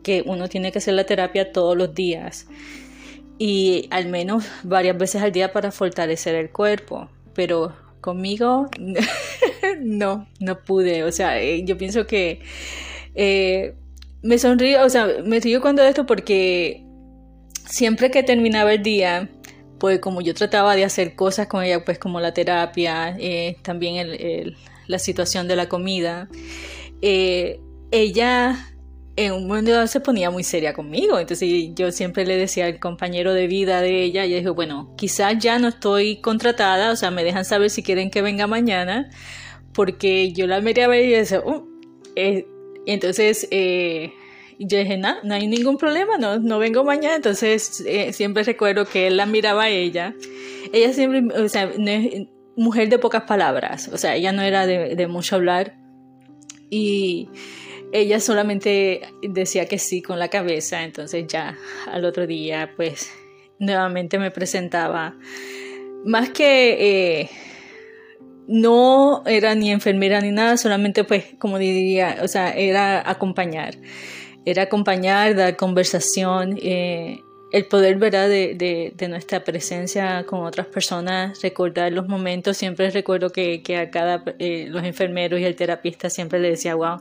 que 0.05 0.23
uno 0.27 0.49
tiene 0.49 0.71
que 0.71 0.79
hacer 0.79 0.95
la 0.95 1.05
terapia 1.05 1.51
todos 1.51 1.77
los 1.77 1.95
días 1.95 2.47
y 3.39 3.89
al 3.91 4.07
menos 4.07 4.45
varias 4.63 4.97
veces 4.97 5.23
al 5.23 5.33
día 5.33 5.53
para 5.53 5.73
fortalecer 5.73 6.37
el 6.37 6.51
cuerpo. 6.51 7.09
Pero 7.35 7.75
conmigo 8.01 8.69
no, 9.81 10.29
no 10.41 10.63
pude. 10.63 11.05
O 11.05 11.13
sea, 11.13 11.41
eh, 11.41 11.65
yo 11.65 11.77
pienso 11.79 12.07
que 12.07 12.41
eh, 13.15 13.75
me 14.23 14.39
sonrío, 14.39 14.85
o 14.85 14.91
sea, 14.91 15.09
me 15.25 15.41
río 15.41 15.61
cuando 15.61 15.83
esto 15.83 16.07
porque 16.07 16.85
siempre 17.69 18.11
que 18.11 18.23
terminaba 18.23 18.73
el 18.73 18.83
día, 18.83 19.29
pues 19.79 19.99
como 20.01 20.21
yo 20.21 20.35
trataba 20.35 20.77
de 20.77 20.85
hacer 20.85 21.15
cosas 21.15 21.47
con 21.47 21.63
ella, 21.63 21.85
pues 21.85 21.99
como 21.99 22.21
la 22.21 22.33
terapia, 22.35 23.17
eh, 23.19 23.57
también 23.63 24.55
la 24.87 24.99
situación 24.99 25.49
de 25.49 25.57
la 25.57 25.69
comida, 25.69 26.29
ella 27.91 28.75
en 29.17 29.33
un 29.33 29.47
momento 29.47 29.87
se 29.87 30.01
ponía 30.01 30.31
muy 30.31 30.43
seria 30.45 30.73
conmigo. 30.73 31.19
Entonces 31.19 31.49
yo 31.75 31.93
siempre 31.93 32.27
le 32.27 32.37
decía 32.37 32.67
al 32.67 32.79
compañero 32.81 33.33
de 33.33 33.47
vida 33.47 33.81
de 33.81 34.03
ella, 34.03 34.25
y 34.25 34.35
dijo, 34.35 34.55
bueno, 34.55 34.93
quizás 34.97 35.39
ya 35.39 35.59
no 35.59 35.69
estoy 35.69 36.17
contratada, 36.21 36.91
o 36.91 36.97
sea, 36.97 37.11
me 37.11 37.25
dejan 37.25 37.45
saber 37.45 37.71
si 37.71 37.83
quieren 37.83 38.11
que 38.11 38.23
venga 38.23 38.47
mañana, 38.47 39.11
porque 39.75 40.33
yo 40.33 40.47
la 40.47 40.61
miraba 40.61 40.97
y 40.97 41.11
decía, 41.11 41.43
oh", 41.45 41.67
eh", 42.17 42.47
entonces 42.87 43.49
eh, 43.51 44.13
yo 44.59 44.79
dije, 44.79 44.97
no, 44.97 45.17
no 45.23 45.35
hay 45.35 45.47
ningún 45.47 45.77
problema, 45.77 46.17
no, 46.19 46.39
no 46.39 46.59
vengo 46.59 46.85
mañana. 46.85 47.17
Entonces 47.17 47.83
eh, 47.87 48.13
siempre 48.13 48.43
recuerdo 48.45 48.87
que 48.87 49.07
él 49.07 49.17
la 49.17 49.27
miraba 49.27 49.65
a 49.65 49.69
ella. 49.69 50.15
Ella 50.73 50.93
siempre, 50.93 51.23
o 51.41 51.49
sea, 51.49 51.71
no 51.77 51.91
es 51.91 52.27
mujer 52.57 52.89
de 52.89 52.99
pocas 52.99 53.25
palabras, 53.25 53.91
o 53.93 53.99
sea, 53.99 54.15
ella 54.15 54.33
no 54.33 54.43
era 54.43 54.67
de, 54.67 54.95
de 54.95 55.07
mucho 55.07 55.37
hablar. 55.37 55.77
Y 56.71 57.29
ella 57.93 58.19
solamente 58.21 59.03
decía 59.23 59.67
que 59.67 59.79
sí 59.79 60.03
con 60.03 60.19
la 60.19 60.29
cabeza, 60.29 60.83
entonces 60.83 61.27
ya 61.29 61.57
al 61.87 62.05
otro 62.05 62.27
día 62.27 62.73
pues 62.77 63.11
nuevamente 63.59 64.19
me 64.19 64.31
presentaba. 64.31 65.17
Más 66.05 66.31
que 66.31 67.21
eh, 67.21 67.31
no 68.47 69.23
era 69.27 69.55
ni 69.55 69.71
enfermera 69.71 70.21
ni 70.21 70.31
nada, 70.31 70.57
solamente 70.57 71.05
pues 71.05 71.25
como 71.39 71.59
diría, 71.59 72.19
o 72.23 72.29
sea, 72.29 72.51
era 72.51 73.09
acompañar, 73.09 73.77
era 74.45 74.65
acompañar, 74.65 75.35
dar 75.35 75.57
conversación. 75.57 76.59
Eh, 76.63 77.21
el 77.53 77.67
poder 77.67 77.99
¿verdad? 77.99 78.29
De, 78.29 78.93
de, 78.97 79.09
nuestra 79.09 79.45
presencia 79.45 80.27
con 80.27 80.41
otras 80.41 80.67
personas, 80.67 81.41
recordar 81.41 81.93
los 81.93 82.09
momentos, 82.09 82.57
siempre 82.57 82.91
recuerdo 82.91 83.31
que, 83.31 83.63
que 83.63 83.77
a 83.77 83.93
cada, 83.93 84.25
eh, 84.41 84.67
los 84.69 84.83
enfermeros 84.83 85.39
y 85.39 85.45
el 85.45 85.55
terapista 85.55 86.11
siempre 86.11 86.41
le 86.41 86.51
decía, 86.51 86.75
wow, 86.75 86.99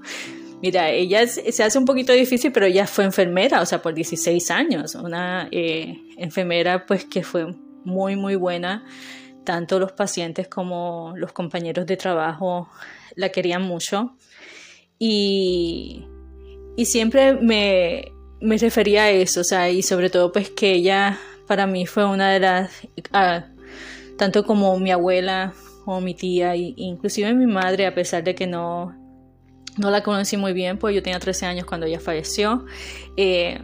Mira, 0.64 0.92
ella 0.92 1.28
se 1.28 1.62
hace 1.62 1.78
un 1.78 1.84
poquito 1.84 2.14
difícil, 2.14 2.54
pero 2.54 2.66
ella 2.68 2.88
fue 2.88 3.04
enfermera, 3.04 3.60
o 3.60 3.66
sea, 3.66 3.82
por 3.82 3.94
16 3.94 4.50
años, 4.50 4.96
una 4.96 5.50
eh, 5.52 5.98
enfermera 6.16 6.86
pues 6.86 7.04
que 7.04 7.22
fue 7.22 7.54
muy, 7.84 8.16
muy 8.16 8.36
buena. 8.36 8.86
Tanto 9.44 9.80
los 9.80 9.92
pacientes 9.92 10.48
como 10.48 11.14
los 11.16 11.34
compañeros 11.34 11.86
de 11.86 11.98
trabajo 11.98 12.70
la 13.16 13.30
querían 13.30 13.62
mucho. 13.62 14.16
Y, 15.00 16.06
y 16.78 16.86
siempre 16.86 17.34
me, 17.34 18.12
me, 18.40 18.58
refería 18.58 19.04
a 19.04 19.10
eso, 19.10 19.42
o 19.42 19.44
sea, 19.44 19.70
y 19.70 19.82
sobre 19.82 20.10
todo 20.10 20.32
pues 20.32 20.50
que 20.50 20.72
ella 20.74 21.20
para 21.48 21.68
mí 21.68 21.86
fue 21.86 22.06
una 22.06 22.32
de 22.32 22.40
las, 22.40 22.72
tanto 24.18 24.46
como 24.46 24.80
mi 24.80 24.92
abuela 24.92 25.54
o 25.86 26.00
mi 26.00 26.14
tía, 26.14 26.54
e 26.54 26.74
inclusive 26.78 27.34
mi 27.34 27.48
madre, 27.48 27.86
a 27.86 27.94
pesar 27.94 28.24
de 28.24 28.34
que 28.34 28.48
no 28.48 28.96
no 29.78 29.90
la 29.90 30.04
conocí 30.04 30.38
muy 30.38 30.54
bien, 30.54 30.78
pues 30.78 30.96
yo 30.96 31.02
tenía 31.02 31.20
13 31.20 31.46
años 31.46 31.66
cuando 31.66 31.86
ella 31.88 32.00
falleció. 32.00 32.66
Eh, 33.18 33.60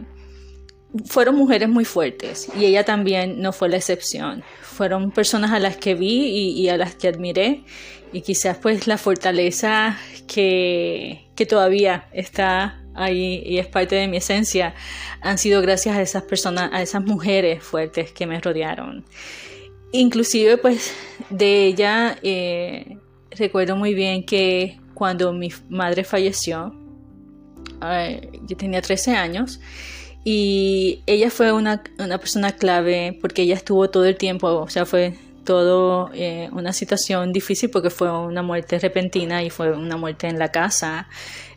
fueron 1.06 1.36
mujeres 1.36 1.68
muy 1.68 1.84
fuertes 1.84 2.48
y 2.58 2.64
ella 2.64 2.84
también 2.84 3.40
no 3.40 3.52
fue 3.52 3.68
la 3.68 3.76
excepción. 3.76 4.42
Fueron 4.62 5.10
personas 5.10 5.52
a 5.52 5.58
las 5.58 5.76
que 5.76 5.94
vi 5.94 6.26
y, 6.56 6.68
a 6.68 6.76
las 6.76 6.94
que 6.94 7.08
admiré 7.08 7.64
y 8.12 8.22
quizás 8.22 8.56
pues 8.58 8.86
la 8.86 8.98
fortaleza 8.98 9.98
que, 10.26 11.28
que 11.36 11.46
todavía 11.46 12.08
está 12.12 12.82
ahí 12.94 13.42
y 13.44 13.58
es 13.58 13.66
parte 13.66 13.94
de 13.94 14.08
mi 14.08 14.16
esencia 14.16 14.74
han 15.20 15.38
sido 15.38 15.62
gracias 15.62 15.96
a 15.96 16.02
esas 16.02 16.22
personas, 16.24 16.70
a 16.72 16.82
esas 16.82 17.04
mujeres 17.04 17.62
fuertes 17.62 18.12
que 18.12 18.26
me 18.26 18.40
rodearon. 18.40 19.04
Inclusive 19.92 20.56
pues 20.56 20.92
de 21.30 21.66
ella 21.66 22.16
eh, 22.22 22.96
recuerdo 23.30 23.76
muy 23.76 23.94
bien 23.94 24.24
que 24.24 24.78
cuando 24.94 25.32
mi 25.32 25.52
madre 25.68 26.04
falleció, 26.04 26.74
yo 28.46 28.56
tenía 28.56 28.82
13 28.82 29.12
años, 29.12 29.60
y 30.24 31.02
ella 31.06 31.30
fue 31.30 31.52
una, 31.52 31.82
persona 32.20 32.52
clave 32.52 33.18
porque 33.20 33.42
ella 33.42 33.54
estuvo 33.54 33.88
todo 33.88 34.04
el 34.04 34.16
tiempo, 34.16 34.48
o 34.48 34.68
sea, 34.68 34.84
fue 34.84 35.14
todo 35.44 36.10
eh, 36.14 36.50
una 36.52 36.72
situación 36.72 37.32
difícil 37.32 37.70
porque 37.70 37.90
fue 37.90 38.10
una 38.10 38.42
muerte 38.42 38.78
repentina 38.78 39.42
y 39.42 39.50
fue 39.50 39.72
una 39.72 39.96
muerte 39.96 40.28
en 40.28 40.38
la 40.38 40.50
casa. 40.52 41.08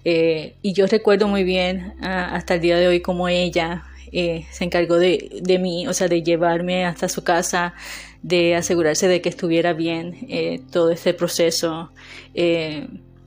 Eh, 0.06 0.56
y 0.62 0.74
yo 0.74 0.88
recuerdo 0.88 1.28
muy 1.28 1.44
bien 1.44 1.94
ah, 2.02 2.30
hasta 2.34 2.56
el 2.56 2.62
día 2.62 2.78
de 2.78 2.88
hoy 2.88 3.02
como 3.02 3.28
ella 3.28 3.84
eh, 4.12 4.46
se 4.52 4.64
encargó 4.64 4.98
de, 4.98 5.42
de, 5.42 5.60
mí, 5.60 5.88
o 5.88 5.94
sea, 5.94 6.08
de 6.08 6.24
llevarme 6.24 6.86
hasta 6.86 7.10
su 7.10 7.24
casa, 7.24 7.74
de 8.22 8.56
asegurarse 8.56 9.08
de 9.08 9.22
que 9.22 9.30
estuviera 9.30 9.74
bien 9.74 10.62
todo 10.72 10.92
este 10.92 11.14
proceso 11.14 11.92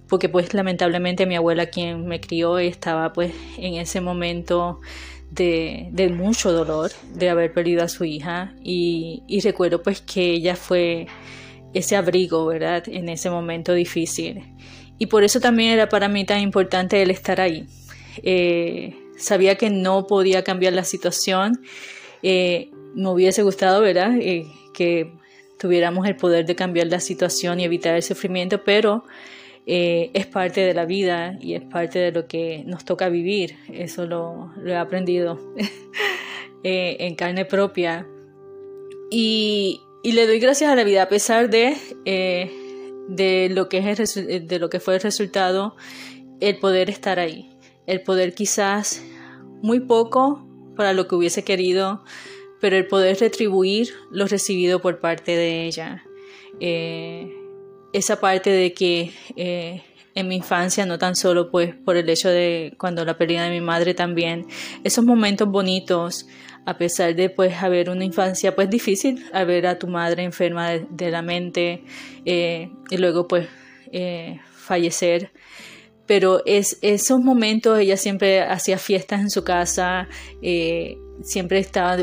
porque 0.08 0.28
pues 0.28 0.54
lamentablemente 0.54 1.26
mi 1.26 1.36
abuela 1.36 1.66
quien 1.66 2.06
me 2.06 2.20
crió 2.20 2.58
estaba 2.58 3.12
pues 3.12 3.32
en 3.58 3.74
ese 3.74 4.00
momento 4.00 4.80
de, 5.44 6.12
mucho 6.14 6.52
dolor 6.52 6.90
de 7.14 7.28
haber 7.28 7.52
perdido 7.52 7.82
a 7.82 7.88
su 7.88 8.04
hija 8.04 8.54
y, 8.62 9.22
recuerdo 9.42 9.82
pues 9.82 10.00
que 10.00 10.32
ella 10.32 10.56
fue 10.56 11.06
ese 11.74 11.96
abrigo, 11.96 12.46
¿verdad? 12.46 12.84
En 12.86 13.08
ese 13.08 13.30
momento 13.30 13.72
difícil. 13.74 14.42
Y 14.98 15.06
por 15.06 15.24
eso 15.24 15.40
también 15.40 15.72
era 15.72 15.88
para 15.88 16.08
mí 16.08 16.24
tan 16.24 16.40
importante 16.40 17.02
el 17.02 17.10
estar 17.10 17.40
ahí. 17.40 17.66
Eh, 18.22 18.96
sabía 19.18 19.56
que 19.56 19.68
no 19.68 20.06
podía 20.06 20.42
cambiar 20.42 20.72
la 20.72 20.84
situación. 20.84 21.60
Eh, 22.22 22.70
me 22.94 23.10
hubiese 23.10 23.42
gustado, 23.42 23.82
¿verdad? 23.82 24.16
Eh, 24.18 24.46
que 24.72 25.12
tuviéramos 25.58 26.06
el 26.06 26.16
poder 26.16 26.46
de 26.46 26.54
cambiar 26.54 26.86
la 26.86 27.00
situación 27.00 27.60
y 27.60 27.64
evitar 27.64 27.94
el 27.94 28.02
sufrimiento, 28.02 28.64
pero 28.64 29.04
es 29.66 30.26
parte 30.26 30.60
de 30.60 30.74
la 30.74 30.84
vida 30.84 31.36
y 31.40 31.54
es 31.54 31.62
parte 31.62 31.98
de 31.98 32.12
lo 32.12 32.28
que 32.28 32.62
nos 32.66 32.84
toca 32.84 33.08
vivir. 33.08 33.56
Eso 33.72 34.06
lo, 34.06 34.52
he 34.64 34.76
aprendido 34.76 35.40
en 36.62 37.14
carne 37.16 37.44
propia. 37.44 38.06
Y, 39.10 39.80
le 40.04 40.26
doy 40.26 40.38
gracias 40.38 40.70
a 40.70 40.76
la 40.76 40.84
vida 40.84 41.02
a 41.02 41.08
pesar 41.08 41.50
de 41.50 41.76
de 43.08 43.48
lo 43.50 43.68
que, 43.68 43.78
es 43.78 44.14
de 44.14 44.58
lo 44.58 44.70
que 44.70 44.80
fue 44.80 44.94
el 44.94 45.00
resultado, 45.00 45.76
el 46.40 46.58
poder 46.58 46.90
estar 46.90 47.18
ahí, 47.18 47.50
el 47.86 48.02
poder 48.02 48.34
quizás 48.34 49.02
muy 49.62 49.80
poco 49.80 50.46
para 50.76 50.92
lo 50.92 51.08
que 51.08 51.14
hubiese 51.14 51.44
querido, 51.44 52.04
pero 52.60 52.76
el 52.76 52.86
poder 52.86 53.18
retribuir 53.18 53.90
lo 54.10 54.26
recibido 54.26 54.80
por 54.80 55.00
parte 55.00 55.36
de 55.36 55.66
ella. 55.66 56.04
Eh, 56.60 57.35
esa 57.96 58.20
parte 58.20 58.50
de 58.50 58.74
que 58.74 59.10
eh, 59.36 59.82
en 60.14 60.28
mi 60.28 60.36
infancia, 60.36 60.84
no 60.84 60.98
tan 60.98 61.16
solo 61.16 61.50
pues 61.50 61.74
por 61.74 61.96
el 61.96 62.08
hecho 62.10 62.28
de 62.28 62.74
cuando 62.78 63.04
la 63.06 63.16
pérdida 63.16 63.44
de 63.44 63.50
mi 63.50 63.62
madre 63.62 63.94
también, 63.94 64.46
esos 64.84 65.02
momentos 65.02 65.48
bonitos, 65.48 66.26
a 66.66 66.76
pesar 66.76 67.14
de 67.14 67.30
pues 67.30 67.62
haber 67.62 67.88
una 67.88 68.04
infancia 68.04 68.54
pues 68.54 68.68
difícil, 68.68 69.24
al 69.32 69.46
ver 69.46 69.66
a 69.66 69.78
tu 69.78 69.88
madre 69.88 70.24
enferma 70.24 70.72
de, 70.72 71.10
la 71.10 71.22
mente 71.22 71.84
eh, 72.26 72.70
y 72.90 72.98
luego 72.98 73.26
pues 73.26 73.48
eh, 73.92 74.40
fallecer. 74.52 75.30
Pero 76.06 76.42
es, 76.46 76.78
esos 76.82 77.20
momentos 77.20 77.78
ella 77.78 77.96
siempre 77.96 78.42
hacía 78.42 78.78
fiestas 78.78 79.20
en 79.20 79.30
su 79.30 79.44
casa, 79.44 80.08
eh, 80.42 80.98
siempre 81.22 81.58
estaba 81.58 81.96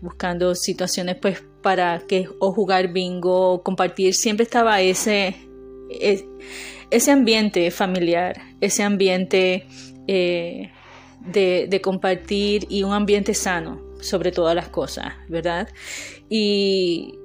buscando 0.00 0.54
situaciones 0.54 1.16
pues 1.20 1.42
para 1.62 2.00
que 2.06 2.28
o 2.38 2.52
jugar 2.52 2.92
bingo 2.92 3.52
o 3.52 3.62
compartir, 3.62 4.14
siempre 4.14 4.44
estaba 4.44 4.80
ese, 4.80 5.36
ese 6.90 7.10
ambiente 7.10 7.70
familiar, 7.70 8.40
ese 8.60 8.82
ambiente 8.82 9.66
de, 10.06 10.70
de 11.68 11.80
compartir 11.82 12.66
y 12.70 12.82
un 12.82 12.92
ambiente 12.92 13.34
sano 13.34 13.90
sobre 14.00 14.32
todas 14.32 14.54
las 14.54 14.68
cosas, 14.68 15.12
¿verdad? 15.28 15.68
Y, 16.28 17.18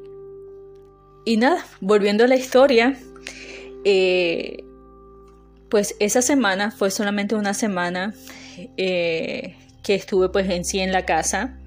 y 1.26 1.38
nada, 1.38 1.66
volviendo 1.82 2.24
a 2.24 2.28
la 2.28 2.36
historia, 2.36 2.98
eh, 3.84 4.65
pues 5.70 5.96
esa 6.00 6.22
semana 6.22 6.72
fue 6.72 6.92
solamente 6.92 7.36
una 7.36 7.54
semana 7.54 8.14
eh, 8.78 9.56
que 9.84 9.96
estuve 9.96 10.30
pues 10.30 10.50
en 10.50 10.66
sí 10.66 10.80
en 10.80 10.92
la 10.92 11.06
casa. 11.06 11.58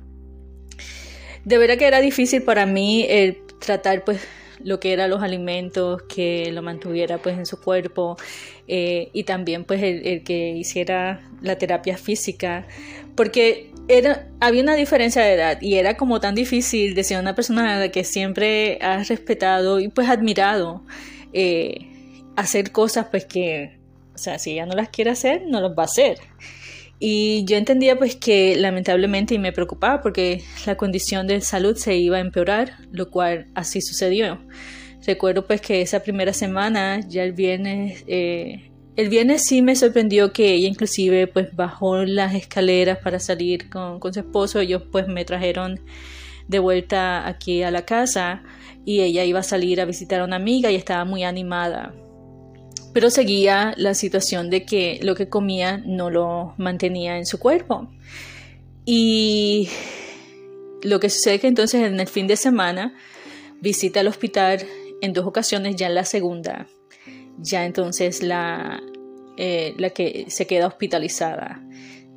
De 1.44 1.58
verdad 1.58 1.78
que 1.78 1.86
era 1.86 2.00
difícil 2.00 2.42
para 2.42 2.66
mí 2.66 3.06
el 3.08 3.38
tratar 3.58 4.04
pues 4.04 4.20
lo 4.62 4.80
que 4.80 4.92
eran 4.92 5.10
los 5.10 5.22
alimentos, 5.22 6.02
que 6.02 6.50
lo 6.52 6.62
mantuviera 6.62 7.18
pues 7.18 7.38
en 7.38 7.46
su 7.46 7.60
cuerpo 7.60 8.16
eh, 8.66 9.10
y 9.12 9.24
también 9.24 9.64
pues 9.64 9.82
el, 9.82 10.24
que 10.24 10.50
hiciera 10.50 11.22
la 11.42 11.56
terapia 11.56 11.96
física, 11.96 12.66
porque 13.14 13.70
era, 13.88 14.28
había 14.40 14.62
una 14.62 14.74
diferencia 14.74 15.22
de 15.22 15.34
edad 15.34 15.58
y 15.60 15.76
era 15.76 15.96
como 15.96 16.20
tan 16.20 16.34
difícil 16.34 16.94
de 16.94 17.04
ser 17.04 17.20
una 17.20 17.34
persona 17.34 17.88
que 17.90 18.04
siempre 18.04 18.78
has 18.82 19.08
respetado 19.08 19.80
y 19.80 19.88
pues 19.88 20.08
admirado 20.08 20.82
eh, 21.32 21.88
hacer 22.36 22.72
cosas 22.72 23.06
pues 23.10 23.24
que, 23.24 23.77
o 24.18 24.20
sea, 24.20 24.38
si 24.40 24.52
ella 24.52 24.66
no 24.66 24.74
las 24.74 24.88
quiere 24.88 25.10
hacer, 25.10 25.42
no 25.46 25.60
las 25.60 25.70
va 25.70 25.82
a 25.82 25.86
hacer. 25.86 26.18
Y 26.98 27.44
yo 27.44 27.56
entendía 27.56 27.96
pues 27.96 28.16
que 28.16 28.56
lamentablemente 28.56 29.34
y 29.34 29.38
me 29.38 29.52
preocupaba 29.52 30.02
porque 30.02 30.42
la 30.66 30.76
condición 30.76 31.28
de 31.28 31.40
salud 31.40 31.76
se 31.76 31.96
iba 31.96 32.16
a 32.16 32.20
empeorar, 32.20 32.72
lo 32.90 33.10
cual 33.10 33.46
así 33.54 33.80
sucedió. 33.80 34.40
Recuerdo 35.06 35.46
pues 35.46 35.60
que 35.60 35.80
esa 35.80 36.00
primera 36.00 36.32
semana, 36.32 37.00
ya 37.08 37.22
el 37.22 37.32
viernes, 37.32 38.02
eh, 38.08 38.72
el 38.96 39.08
viernes 39.08 39.44
sí 39.44 39.62
me 39.62 39.76
sorprendió 39.76 40.32
que 40.32 40.52
ella 40.54 40.66
inclusive 40.66 41.28
pues 41.28 41.54
bajó 41.54 42.04
las 42.04 42.34
escaleras 42.34 42.98
para 42.98 43.20
salir 43.20 43.70
con, 43.70 44.00
su 44.12 44.18
esposo. 44.18 44.58
Ellos 44.58 44.82
pues 44.90 45.06
me 45.06 45.24
trajeron 45.24 45.78
de 46.48 46.58
vuelta 46.58 47.28
aquí 47.28 47.62
a 47.62 47.70
la 47.70 47.82
casa 47.82 48.42
y 48.84 49.02
ella 49.02 49.22
iba 49.24 49.38
a 49.38 49.44
salir 49.44 49.80
a 49.80 49.84
visitar 49.84 50.20
a 50.20 50.24
una 50.24 50.36
amiga 50.36 50.72
y 50.72 50.74
estaba 50.74 51.04
muy 51.04 51.22
animada 51.22 51.94
pero 52.98 53.10
seguía 53.10 53.74
la 53.76 53.94
situación 53.94 54.50
de 54.50 54.64
que 54.64 54.98
lo 55.04 55.14
que 55.14 55.28
comía 55.28 55.80
no 55.86 56.10
lo 56.10 56.54
mantenía 56.56 57.16
en 57.16 57.26
su 57.26 57.38
cuerpo. 57.38 57.88
Y 58.84 59.68
lo 60.82 60.98
que 60.98 61.08
sucede 61.08 61.36
es 61.36 61.40
que 61.42 61.46
entonces 61.46 61.80
en 61.84 62.00
el 62.00 62.08
fin 62.08 62.26
de 62.26 62.36
semana 62.36 62.96
visita 63.60 64.00
el 64.00 64.08
hospital 64.08 64.66
en 65.00 65.12
dos 65.12 65.26
ocasiones, 65.26 65.76
ya 65.76 65.86
en 65.86 65.94
la 65.94 66.04
segunda, 66.04 66.66
ya 67.38 67.66
entonces 67.66 68.20
la, 68.20 68.82
eh, 69.36 69.74
la 69.78 69.90
que 69.90 70.24
se 70.26 70.48
queda 70.48 70.66
hospitalizada. 70.66 71.62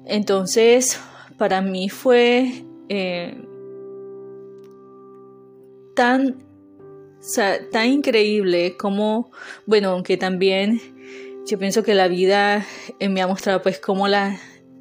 Entonces, 0.08 1.00
para 1.38 1.62
mí 1.62 1.90
fue 1.90 2.64
eh, 2.90 3.40
tan 5.96 6.44
o 7.22 7.24
sea, 7.24 7.70
tan 7.70 7.88
increíble 7.88 8.76
como, 8.78 9.32
bueno, 9.68 9.90
aunque 9.90 10.18
también 10.18 10.82
yo 11.48 11.60
pienso 11.60 11.84
que 11.84 11.94
la 11.94 12.08
vida 12.08 12.66
eh, 13.00 13.10
me 13.10 13.22
ha 13.22 13.28
mostrado 13.28 13.62
pues 13.62 13.80
cómo, 13.80 14.08
la, 14.08 14.40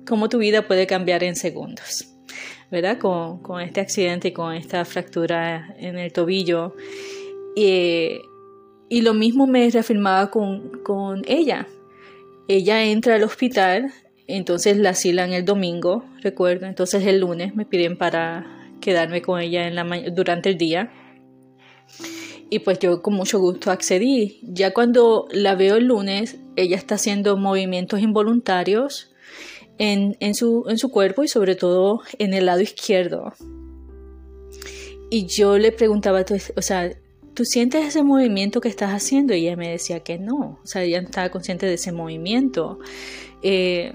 cómo 0.08 0.30
tu 0.30 0.38
vida 0.38 0.66
puede 0.66 0.86
cambiar 0.86 1.22
en 1.22 1.36
segundos, 1.36 2.08
¿verdad? 2.70 2.96
Con, 2.96 3.42
con 3.42 3.60
este 3.60 3.82
accidente 3.82 4.28
y 4.28 4.32
con 4.32 4.54
esta 4.54 4.86
fractura 4.86 5.74
en 5.78 5.98
el 5.98 6.14
tobillo. 6.14 6.74
y 7.54 9.02
lo 9.02 9.12
mismo 9.12 9.46
me 9.46 9.68
reafirmaba 9.68 10.30
con, 10.30 10.82
con 10.82 11.22
ella. 11.26 11.68
Ella 12.48 12.82
entra 12.84 13.16
al 13.16 13.22
hospital, 13.22 13.92
entonces 14.26 14.78
la 14.78 14.90
asilan 14.90 15.34
el 15.34 15.44
domingo, 15.44 16.06
recuerdo, 16.22 16.64
entonces 16.64 17.04
el 17.04 17.20
lunes 17.20 17.54
me 17.54 17.66
piden 17.66 17.98
para 17.98 18.46
quedarme 18.80 19.20
con 19.20 19.40
ella 19.40 19.68
en 19.68 19.74
la 19.74 19.84
durante 20.10 20.48
el 20.48 20.56
día 20.56 20.90
y 22.50 22.58
pues 22.58 22.80
yo 22.80 23.00
con 23.00 23.14
mucho 23.14 23.38
gusto 23.38 23.70
accedí. 23.70 24.40
Ya 24.42 24.74
cuando 24.74 25.28
la 25.30 25.54
veo 25.54 25.76
el 25.76 25.86
lunes, 25.86 26.36
ella 26.56 26.76
está 26.76 26.96
haciendo 26.96 27.36
movimientos 27.36 28.00
involuntarios 28.00 29.12
en, 29.78 30.34
su, 30.34 30.64
en 30.68 30.76
su 30.76 30.90
cuerpo 30.90 31.22
y 31.24 31.28
sobre 31.28 31.54
todo 31.54 32.02
en 32.18 32.34
el 32.34 32.46
lado 32.46 32.60
izquierdo. 32.60 33.32
Y 35.10 35.26
yo 35.26 35.58
le 35.58 35.72
preguntaba, 35.72 36.24
o 36.56 36.62
sea, 36.62 36.90
¿tú 37.34 37.44
sientes 37.44 37.86
ese 37.86 38.02
movimiento 38.02 38.60
que 38.60 38.68
estás 38.68 38.90
haciendo? 38.90 39.32
Y 39.34 39.46
ella 39.46 39.56
me 39.56 39.70
decía 39.70 40.00
que 40.00 40.18
no, 40.18 40.58
o 40.62 40.66
sea, 40.66 40.82
ella 40.82 40.98
estaba 40.98 41.30
consciente 41.30 41.66
de 41.66 41.74
ese 41.74 41.92
movimiento. 41.92 42.78
Eh, 43.42 43.92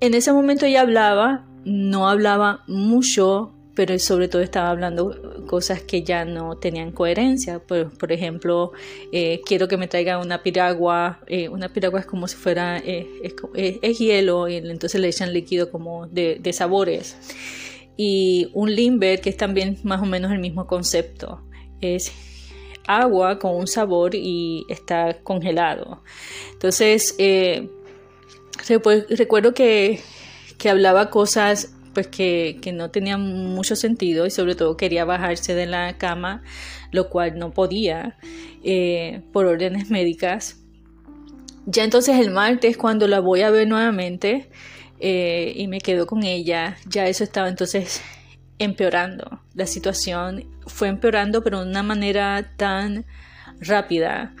en 0.00 0.14
ese 0.14 0.32
momento 0.32 0.66
ella 0.66 0.82
hablaba, 0.82 1.48
no 1.64 2.08
hablaba 2.08 2.64
mucho, 2.66 3.52
pero 3.78 3.96
sobre 4.00 4.26
todo 4.26 4.42
estaba 4.42 4.70
hablando 4.70 5.46
cosas 5.46 5.82
que 5.82 6.02
ya 6.02 6.24
no 6.24 6.56
tenían 6.56 6.90
coherencia. 6.90 7.60
Por, 7.60 7.96
por 7.96 8.10
ejemplo, 8.10 8.72
eh, 9.12 9.40
quiero 9.46 9.68
que 9.68 9.76
me 9.76 9.86
traiga 9.86 10.18
una 10.18 10.42
piragua. 10.42 11.20
Eh, 11.28 11.48
una 11.48 11.68
piragua 11.68 12.00
es 12.00 12.06
como 12.06 12.26
si 12.26 12.34
fuera, 12.34 12.78
eh, 12.78 13.06
es, 13.54 13.98
hielo 14.00 14.48
y 14.48 14.56
entonces 14.56 15.00
le 15.00 15.06
echan 15.06 15.32
líquido 15.32 15.70
como 15.70 16.08
de, 16.08 16.38
de 16.40 16.52
sabores. 16.52 17.16
Y 17.96 18.50
un 18.52 18.74
limber, 18.74 19.20
que 19.20 19.30
es 19.30 19.36
también 19.36 19.78
más 19.84 20.02
o 20.02 20.06
menos 20.06 20.32
el 20.32 20.40
mismo 20.40 20.66
concepto. 20.66 21.40
Es 21.80 22.10
agua 22.84 23.38
con 23.38 23.54
un 23.54 23.68
sabor 23.68 24.16
y 24.16 24.66
está 24.68 25.20
congelado. 25.22 26.02
Entonces, 26.50 27.14
recuerdo 29.10 29.54
que, 29.54 30.00
que 30.58 30.68
hablaba 30.68 31.10
cosas 31.10 31.77
pues 31.94 32.06
que, 32.06 32.60
no 32.74 32.90
tenía 32.90 33.16
mucho 33.16 33.76
sentido 33.76 34.26
y 34.26 34.30
sobre 34.30 34.54
todo 34.54 34.76
quería 34.76 35.04
bajarse 35.04 35.54
de 35.54 35.66
la 35.66 35.96
cama, 35.98 36.42
lo 36.92 37.08
cual 37.08 37.38
no 37.38 37.52
podía 37.52 38.18
eh, 38.64 39.22
por 39.32 39.46
órdenes 39.46 39.90
médicas. 39.90 40.56
Ya 41.66 41.84
entonces 41.84 42.18
el 42.18 42.30
martes 42.30 42.76
cuando 42.76 43.06
la 43.08 43.20
voy 43.20 43.42
a 43.42 43.50
ver 43.50 43.68
nuevamente 43.68 44.48
eh, 45.00 45.52
y 45.56 45.68
me 45.68 45.80
quedo 45.80 46.06
con 46.06 46.22
ella, 46.22 46.76
ya 46.86 47.06
eso 47.06 47.24
estaba 47.24 47.48
entonces 47.48 48.00
empeorando. 48.58 49.40
La 49.54 49.66
situación 49.66 50.44
fue 50.66 50.88
empeorando 50.88 51.42
pero 51.42 51.62
de 51.62 51.70
una 51.70 51.82
manera 51.82 52.52
tan 52.56 53.04
rápida. 53.60 54.34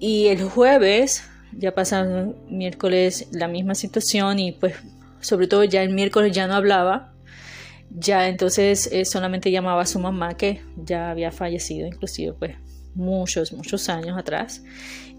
Y 0.00 0.26
el 0.26 0.42
jueves, 0.42 1.28
ya 1.52 1.74
pasado 1.74 2.34
miércoles, 2.48 3.28
la 3.32 3.48
misma 3.48 3.74
situación 3.74 4.38
y 4.38 4.52
pues 4.52 4.74
sobre 5.24 5.46
todo 5.46 5.64
ya 5.64 5.82
el 5.82 5.90
miércoles 5.90 6.32
ya 6.32 6.46
no 6.46 6.54
hablaba. 6.54 7.12
ya 7.90 8.28
entonces 8.28 8.88
eh, 8.92 9.04
solamente 9.04 9.50
llamaba 9.50 9.82
a 9.82 9.86
su 9.86 9.98
mamá 9.98 10.36
que 10.36 10.60
ya 10.76 11.10
había 11.10 11.30
fallecido 11.30 11.86
inclusive 11.86 12.32
pues 12.32 12.56
muchos, 12.94 13.52
muchos 13.52 13.88
años 13.88 14.16
atrás. 14.18 14.62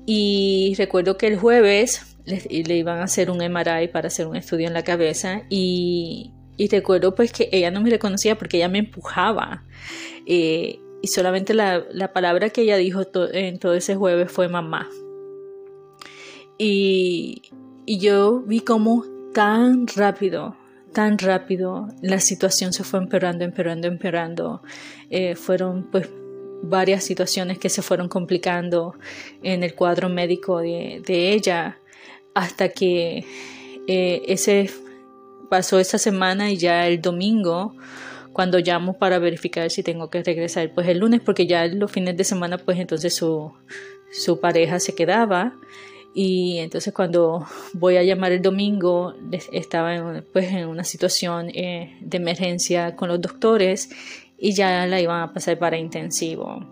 Y 0.05 0.75
recuerdo 0.77 1.17
que 1.17 1.27
el 1.27 1.37
jueves 1.37 2.17
le, 2.25 2.75
iban 2.77 2.99
a 2.99 3.03
hacer 3.05 3.31
un 3.31 3.37
MRI 3.37 3.87
para 3.87 4.07
hacer 4.07 4.27
un 4.27 4.35
estudio 4.35 4.67
en 4.67 4.73
la 4.73 4.83
cabeza 4.83 5.43
y, 5.49 6.31
y 6.57 6.67
recuerdo 6.67 7.15
pues 7.15 7.31
que 7.31 7.49
ella 7.51 7.71
no 7.71 7.81
me 7.81 7.89
reconocía 7.89 8.37
porque 8.37 8.57
ella 8.57 8.69
me 8.69 8.79
empujaba. 8.79 9.63
Eh, 10.27 10.79
y 11.01 11.07
solamente 11.07 11.53
la, 11.53 11.83
la, 11.91 12.13
palabra 12.13 12.49
que 12.49 12.61
ella 12.61 12.77
dijo 12.77 13.01
en 13.33 13.59
todo 13.59 13.73
ese 13.73 13.95
jueves 13.95 14.31
fue 14.31 14.47
mamá. 14.47 14.89
Y, 16.57 17.41
y 17.85 17.99
yo 17.99 18.41
vi 18.41 18.61
como 18.61 19.05
tan 19.35 19.85
rápido, 19.87 20.55
tan 20.93 21.17
rápido, 21.17 21.89
la 22.01 22.21
situación 22.21 22.71
se 22.71 22.85
fue 22.85 22.99
empeorando, 22.99 23.43
empeorando, 23.43 23.89
empeorando. 23.89 24.61
Eh, 25.09 25.35
fueron 25.35 25.91
pues 25.91 26.09
varias 26.63 27.03
situaciones 27.03 27.59
que 27.59 27.67
se 27.67 27.81
fueron 27.81 28.07
complicando 28.07 28.95
en 29.43 29.63
el 29.63 29.75
cuadro 29.75 30.07
médico 30.07 30.59
de, 30.59 31.03
ella 31.33 31.77
hasta 32.33 32.69
que 32.69 33.25
eh, 33.87 34.21
ese 34.25 34.69
pasó 35.49 35.79
esa 35.79 35.97
semana 35.97 36.49
y 36.49 36.55
ya 36.55 36.87
el 36.87 37.01
domingo 37.01 37.75
cuando 38.31 38.59
llamo 38.59 38.97
para 38.97 39.19
verificar 39.19 39.69
si 39.69 39.83
tengo 39.83 40.09
que 40.09 40.23
regresar 40.23 40.73
pues 40.73 40.87
el 40.87 40.99
lunes 40.99 41.19
porque 41.19 41.45
ya 41.45 41.67
los 41.67 41.91
fines 41.91 42.15
de 42.15 42.23
semana 42.23 42.57
pues 42.57 42.79
entonces 42.79 43.13
su, 43.13 43.51
su 44.13 44.39
pareja 44.39 44.79
se 44.79 44.95
quedaba 44.95 45.53
y 46.17 46.59
entonces 46.59 46.93
cuando 46.93 47.45
voy 47.73 47.97
a 47.97 48.03
llamar 48.03 48.31
el 48.31 48.41
domingo 48.41 49.13
estaba 49.51 49.95
en, 49.95 50.25
pues 50.31 50.49
en 50.49 50.69
una 50.69 50.85
situación 50.85 51.49
eh, 51.49 51.97
de 51.99 52.17
emergencia 52.17 52.95
con 52.95 53.09
los 53.09 53.19
doctores 53.19 53.89
y 54.37 54.53
ya 54.53 54.87
la 54.87 55.01
iban 55.01 55.21
a 55.21 55.33
pasar 55.33 55.59
para 55.59 55.77
intensivo. 55.77 56.65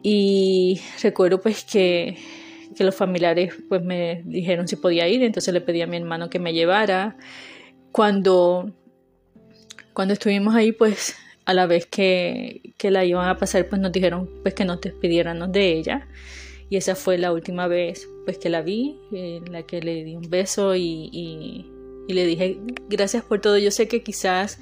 Y 0.00 0.80
recuerdo 1.02 1.40
pues 1.40 1.64
que, 1.64 2.18
que 2.76 2.84
los 2.84 2.94
familiares 2.94 3.52
pues 3.68 3.82
me 3.82 4.22
dijeron 4.24 4.68
si 4.68 4.76
podía 4.76 5.08
ir 5.08 5.24
entonces 5.24 5.52
le 5.52 5.60
pedí 5.60 5.82
a 5.82 5.88
mi 5.88 5.96
hermano 5.96 6.30
que 6.30 6.38
me 6.38 6.52
llevara. 6.52 7.16
Cuando 7.90 8.72
cuando 9.92 10.14
estuvimos 10.14 10.54
ahí 10.54 10.70
pues 10.70 11.16
a 11.46 11.52
la 11.52 11.66
vez 11.66 11.86
que, 11.86 12.74
que 12.78 12.92
la 12.92 13.04
iban 13.04 13.28
a 13.28 13.38
pasar 13.38 13.68
pues 13.68 13.80
nos 13.80 13.90
dijeron 13.90 14.30
pues 14.42 14.54
que 14.54 14.64
nos 14.64 14.80
despidiéramos 14.80 15.50
de 15.50 15.72
ella. 15.72 16.06
Y 16.70 16.76
esa 16.76 16.94
fue 16.94 17.18
la 17.18 17.32
última 17.32 17.66
vez 17.66 18.08
pues 18.26 18.36
que 18.36 18.50
la 18.50 18.60
vi, 18.60 18.98
en 19.12 19.50
la 19.52 19.62
que 19.62 19.80
le 19.80 20.04
di 20.04 20.16
un 20.16 20.28
beso 20.28 20.74
y, 20.76 21.64
le 22.08 22.26
dije 22.26 22.58
gracias 22.88 23.24
por 23.24 23.40
todo. 23.40 23.56
Yo 23.56 23.70
sé 23.70 23.88
que 23.88 24.02
quizás 24.02 24.60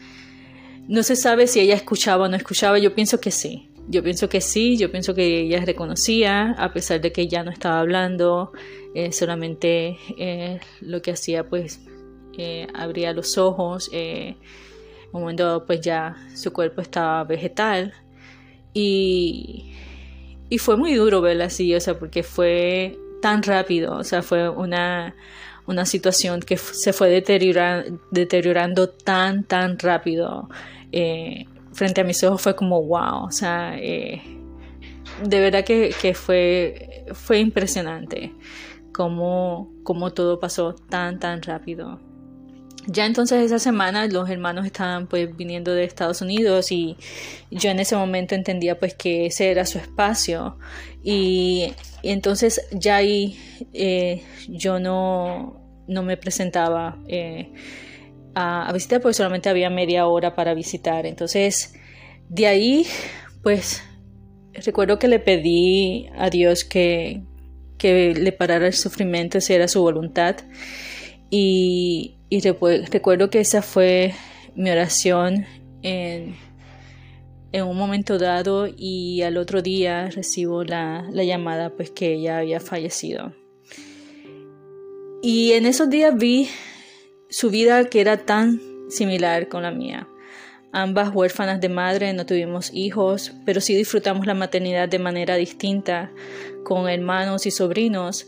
no 0.87 1.03
se 1.03 1.17
sabe 1.17 1.47
si 1.47 1.61
ella 1.61 1.75
escuchaba 1.75 2.27
o 2.27 2.29
no 2.29 2.37
escuchaba, 2.37 2.79
yo 2.79 2.95
pienso 2.95 3.21
que 3.21 3.33
sí. 3.33 3.71
Yo 3.89 4.03
pienso 4.03 4.29
que 4.29 4.41
sí, 4.41 4.79
yo 4.79 4.91
pienso 4.91 5.15
que 5.15 5.41
ella 5.41 5.65
reconocía, 5.65 6.53
a 6.53 6.73
pesar 6.73 7.01
de 7.01 7.13
que 7.13 7.27
ya 7.27 7.43
no 7.43 7.51
estaba 7.51 7.81
hablando, 7.81 8.53
eh, 8.95 9.13
solamente 9.13 9.99
eh, 10.17 10.61
lo 10.81 11.03
que 11.03 11.11
hacía 11.11 11.49
pues 11.49 11.81
eh, 12.39 12.67
abría 12.75 13.13
los 13.13 13.37
ojos, 13.37 13.91
un 15.13 15.21
momento 15.21 15.65
pues 15.67 15.81
ya 15.81 16.17
su 16.35 16.53
cuerpo 16.53 16.81
estaba 16.81 17.25
vegetal. 17.25 17.93
Y 18.73 19.75
y 20.55 20.59
fue 20.59 20.77
muy 20.77 20.95
duro 20.95 21.21
verla 21.21 21.47
así, 21.47 21.75
o 21.75 21.81
sea, 21.81 21.99
porque 21.99 22.23
fue 22.23 22.99
tan 23.25 23.43
rápido, 23.43 23.97
o 23.97 24.05
sea, 24.05 24.21
fue 24.21 24.51
una, 24.51 25.15
una 25.67 25.87
situación 25.87 26.41
que 26.41 26.59
se 26.59 26.93
fue 26.93 27.09
deteriorando, 27.09 28.91
tan, 28.91 29.45
tan 29.45 29.79
rápido. 29.79 30.51
Eh, 30.93 31.47
frente 31.73 32.03
a 32.03 32.05
mis 32.05 32.23
ojos 32.23 32.43
fue 32.43 32.55
como 32.55 32.83
wow, 32.83 33.25
o 33.25 33.31
sea, 33.31 33.79
eh, 33.79 34.21
de 35.23 35.41
verdad 35.41 35.65
que, 35.65 35.95
que, 36.03 36.13
fue, 36.13 37.07
fue 37.15 37.39
impresionante 37.39 38.35
cómo, 38.93 39.73
cómo 39.85 40.13
todo 40.13 40.39
pasó 40.39 40.75
tan, 40.75 41.19
tan 41.19 41.41
rápido 41.41 41.99
ya 42.87 43.07
entonces 43.07 43.43
esa 43.45 43.59
semana 43.59 44.07
los 44.07 44.29
hermanos 44.29 44.67
estaban 44.67 45.07
pues 45.07 45.35
viniendo 45.37 45.75
de 45.75 45.85
Estados 45.85 46.21
Unidos 46.21 46.71
y 46.73 46.97
yo 47.51 47.71
en 47.71 47.81
ese 47.81 47.97
momento 47.97 48.35
entendía 48.35 48.79
pues 48.79 48.95
que 48.95 49.27
ese 49.27 49.51
era 49.51 49.67
su 49.67 49.79
espacio. 49.79 50.59
Y, 51.03 51.73
entonces 52.03 52.61
ya 52.73 52.97
ahí 52.97 53.39
eh, 53.73 54.23
yo 54.49 54.79
no, 54.79 55.85
no, 55.87 56.03
me 56.03 56.17
presentaba 56.17 56.99
eh, 57.09 57.53
a, 58.35 58.71
visitar 58.73 59.01
porque 59.01 59.15
solamente 59.15 59.49
había 59.49 59.71
media 59.71 60.07
hora 60.07 60.35
para 60.35 60.55
visitar. 60.55 61.07
Entonces 61.07 61.75
de 62.29 62.47
ahí 62.47 62.87
pues 63.43 63.83
recuerdo 64.53 64.99
que 64.99 65.09
le 65.09 65.19
pedí 65.19 66.09
a 66.17 66.31
Dios 66.31 66.65
que, 66.65 67.23
que 67.79 68.15
le 68.15 68.33
parara 68.33 68.67
el 68.67 68.75
sufrimiento, 68.75 69.39
esa 69.39 69.55
era 69.55 69.69
su 69.69 69.81
voluntad 69.81 70.37
y, 71.37 72.15
recuerdo 72.93 73.29
que 73.29 73.41
esa 73.41 73.61
fue 73.61 74.15
mi 74.55 74.71
oración 74.71 75.47
en, 75.83 76.37
un 77.53 77.77
momento 77.77 78.19
dado 78.19 78.69
y 78.69 79.23
al 79.23 79.37
otro 79.37 79.61
día 79.61 80.11
recibo 80.11 80.63
la, 80.63 81.09
llamada 81.13 81.71
pues 81.71 81.91
que 81.91 82.15
ella 82.15 82.39
había 82.39 82.61
fallecido. 82.61 83.35
Y 85.23 85.53
en 85.53 85.67
esos 85.67 85.91
días 85.91 86.15
vi 86.17 86.49
su 87.31 87.51
vida 87.51 87.85
que 87.87 88.01
era 88.01 88.19
tan 88.19 88.61
similar 88.89 89.49
con 89.49 89.65
la 89.65 89.73
mía. 89.73 90.07
Ambas 90.71 91.13
huérfanas 91.13 91.61
de 91.61 91.69
madre, 91.69 92.13
no 92.13 92.27
tuvimos 92.27 92.73
hijos, 92.73 93.33
pero 93.45 93.61
sí 93.61 93.75
disfrutamos 93.75 94.27
la 94.27 94.35
maternidad 94.35 94.89
de 94.89 95.01
manera 95.01 95.35
distinta, 95.35 96.13
con 96.63 96.89
hermanos 96.89 97.47
y 97.47 97.51
sobrinos, 97.51 98.27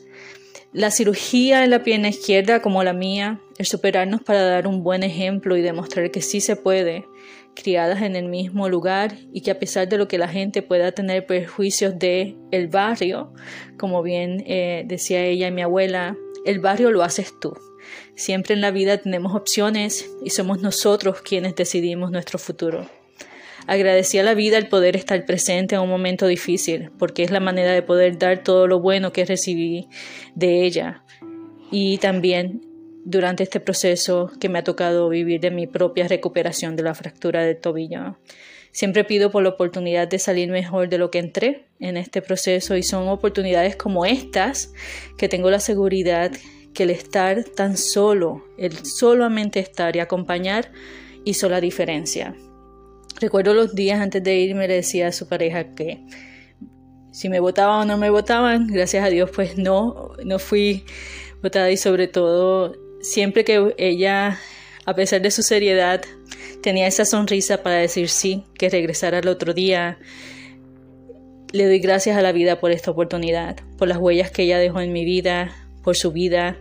la 0.76 0.90
cirugía 0.90 1.64
en 1.64 1.70
la 1.70 1.82
pierna 1.82 2.10
izquierda 2.10 2.60
como 2.60 2.84
la 2.84 2.92
mía, 2.92 3.40
el 3.56 3.64
superarnos 3.64 4.20
para 4.20 4.42
dar 4.42 4.66
un 4.66 4.82
buen 4.82 5.02
ejemplo 5.02 5.56
y 5.56 5.62
demostrar 5.62 6.10
que 6.10 6.20
sí 6.20 6.42
se 6.42 6.54
puede, 6.54 7.06
criadas 7.54 8.02
en 8.02 8.14
el 8.14 8.28
mismo 8.28 8.68
lugar 8.68 9.16
y 9.32 9.40
que 9.40 9.50
a 9.50 9.58
pesar 9.58 9.88
de 9.88 9.96
lo 9.96 10.06
que 10.06 10.18
la 10.18 10.28
gente 10.28 10.60
pueda 10.60 10.92
tener 10.92 11.24
perjuicios 11.24 11.98
de 11.98 12.36
el 12.50 12.68
barrio, 12.68 13.32
como 13.78 14.02
bien 14.02 14.44
eh, 14.46 14.84
decía 14.86 15.24
ella 15.24 15.48
y 15.48 15.50
mi 15.50 15.62
abuela, 15.62 16.14
el 16.44 16.60
barrio 16.60 16.90
lo 16.90 17.02
haces 17.02 17.32
tú. 17.40 17.54
Siempre 18.14 18.52
en 18.52 18.60
la 18.60 18.70
vida 18.70 18.98
tenemos 18.98 19.34
opciones 19.34 20.10
y 20.22 20.28
somos 20.28 20.60
nosotros 20.60 21.22
quienes 21.22 21.56
decidimos 21.56 22.10
nuestro 22.10 22.38
futuro. 22.38 22.86
Agradecí 23.66 24.18
a 24.18 24.22
la 24.22 24.34
vida 24.34 24.58
el 24.58 24.68
poder 24.68 24.94
estar 24.94 25.24
presente 25.26 25.74
en 25.74 25.80
un 25.80 25.88
momento 25.88 26.26
difícil, 26.26 26.90
porque 26.98 27.24
es 27.24 27.30
la 27.30 27.40
manera 27.40 27.72
de 27.72 27.82
poder 27.82 28.18
dar 28.18 28.42
todo 28.42 28.66
lo 28.66 28.80
bueno 28.80 29.12
que 29.12 29.24
recibí 29.24 29.88
de 30.34 30.64
ella. 30.64 31.02
Y 31.70 31.98
también 31.98 32.62
durante 33.04 33.42
este 33.42 33.60
proceso 33.60 34.30
que 34.40 34.48
me 34.48 34.58
ha 34.58 34.64
tocado 34.64 35.08
vivir 35.08 35.40
de 35.40 35.50
mi 35.50 35.66
propia 35.66 36.08
recuperación 36.08 36.76
de 36.76 36.82
la 36.82 36.94
fractura 36.94 37.44
del 37.44 37.56
tobillo. 37.56 38.18
Siempre 38.72 39.04
pido 39.04 39.30
por 39.30 39.42
la 39.42 39.50
oportunidad 39.50 40.06
de 40.06 40.18
salir 40.18 40.50
mejor 40.50 40.88
de 40.88 40.98
lo 40.98 41.10
que 41.10 41.18
entré 41.18 41.66
en 41.80 41.96
este 41.96 42.20
proceso 42.20 42.76
y 42.76 42.82
son 42.82 43.08
oportunidades 43.08 43.74
como 43.74 44.04
estas 44.04 44.72
que 45.16 45.28
tengo 45.28 45.50
la 45.50 45.60
seguridad 45.60 46.32
que 46.74 46.82
el 46.82 46.90
estar 46.90 47.42
tan 47.44 47.76
solo, 47.76 48.44
el 48.58 48.84
solamente 48.84 49.60
estar 49.60 49.96
y 49.96 50.00
acompañar 50.00 50.70
hizo 51.24 51.48
la 51.48 51.60
diferencia. 51.60 52.34
Recuerdo 53.20 53.54
los 53.54 53.74
días 53.74 54.00
antes 54.00 54.22
de 54.22 54.36
irme 54.36 54.68
le 54.68 54.74
decía 54.74 55.08
a 55.08 55.12
su 55.12 55.26
pareja 55.26 55.74
que 55.74 56.04
si 57.12 57.30
me 57.30 57.40
votaban 57.40 57.80
o 57.80 57.84
no 57.92 57.98
me 57.98 58.10
votaban, 58.10 58.66
gracias 58.66 59.04
a 59.04 59.08
Dios 59.08 59.30
pues 59.34 59.56
no, 59.56 60.12
no 60.22 60.38
fui 60.38 60.84
votada 61.42 61.70
y 61.70 61.78
sobre 61.78 62.08
todo 62.08 62.74
siempre 63.00 63.42
que 63.44 63.74
ella, 63.78 64.38
a 64.84 64.94
pesar 64.94 65.22
de 65.22 65.30
su 65.30 65.42
seriedad, 65.42 66.02
tenía 66.62 66.86
esa 66.86 67.06
sonrisa 67.06 67.62
para 67.62 67.76
decir 67.76 68.10
sí, 68.10 68.44
que 68.58 68.68
regresara 68.68 69.18
al 69.18 69.28
otro 69.28 69.54
día. 69.54 69.98
Le 71.52 71.64
doy 71.64 71.78
gracias 71.78 72.18
a 72.18 72.22
la 72.22 72.32
vida 72.32 72.60
por 72.60 72.70
esta 72.70 72.90
oportunidad, 72.90 73.56
por 73.78 73.88
las 73.88 73.96
huellas 73.96 74.30
que 74.30 74.42
ella 74.42 74.58
dejó 74.58 74.80
en 74.80 74.92
mi 74.92 75.06
vida, 75.06 75.56
por 75.82 75.96
su 75.96 76.12
vida 76.12 76.58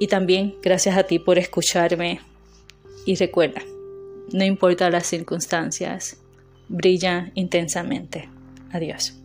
y 0.00 0.06
también 0.06 0.54
gracias 0.62 0.96
a 0.96 1.02
ti 1.02 1.18
por 1.18 1.38
escucharme. 1.38 2.20
Y 3.04 3.16
recuerda, 3.16 3.62
no 4.32 4.44
importa 4.44 4.90
las 4.90 5.06
circunstancias, 5.06 6.16
brilla 6.68 7.30
intensamente. 7.34 8.28
Adiós. 8.72 9.15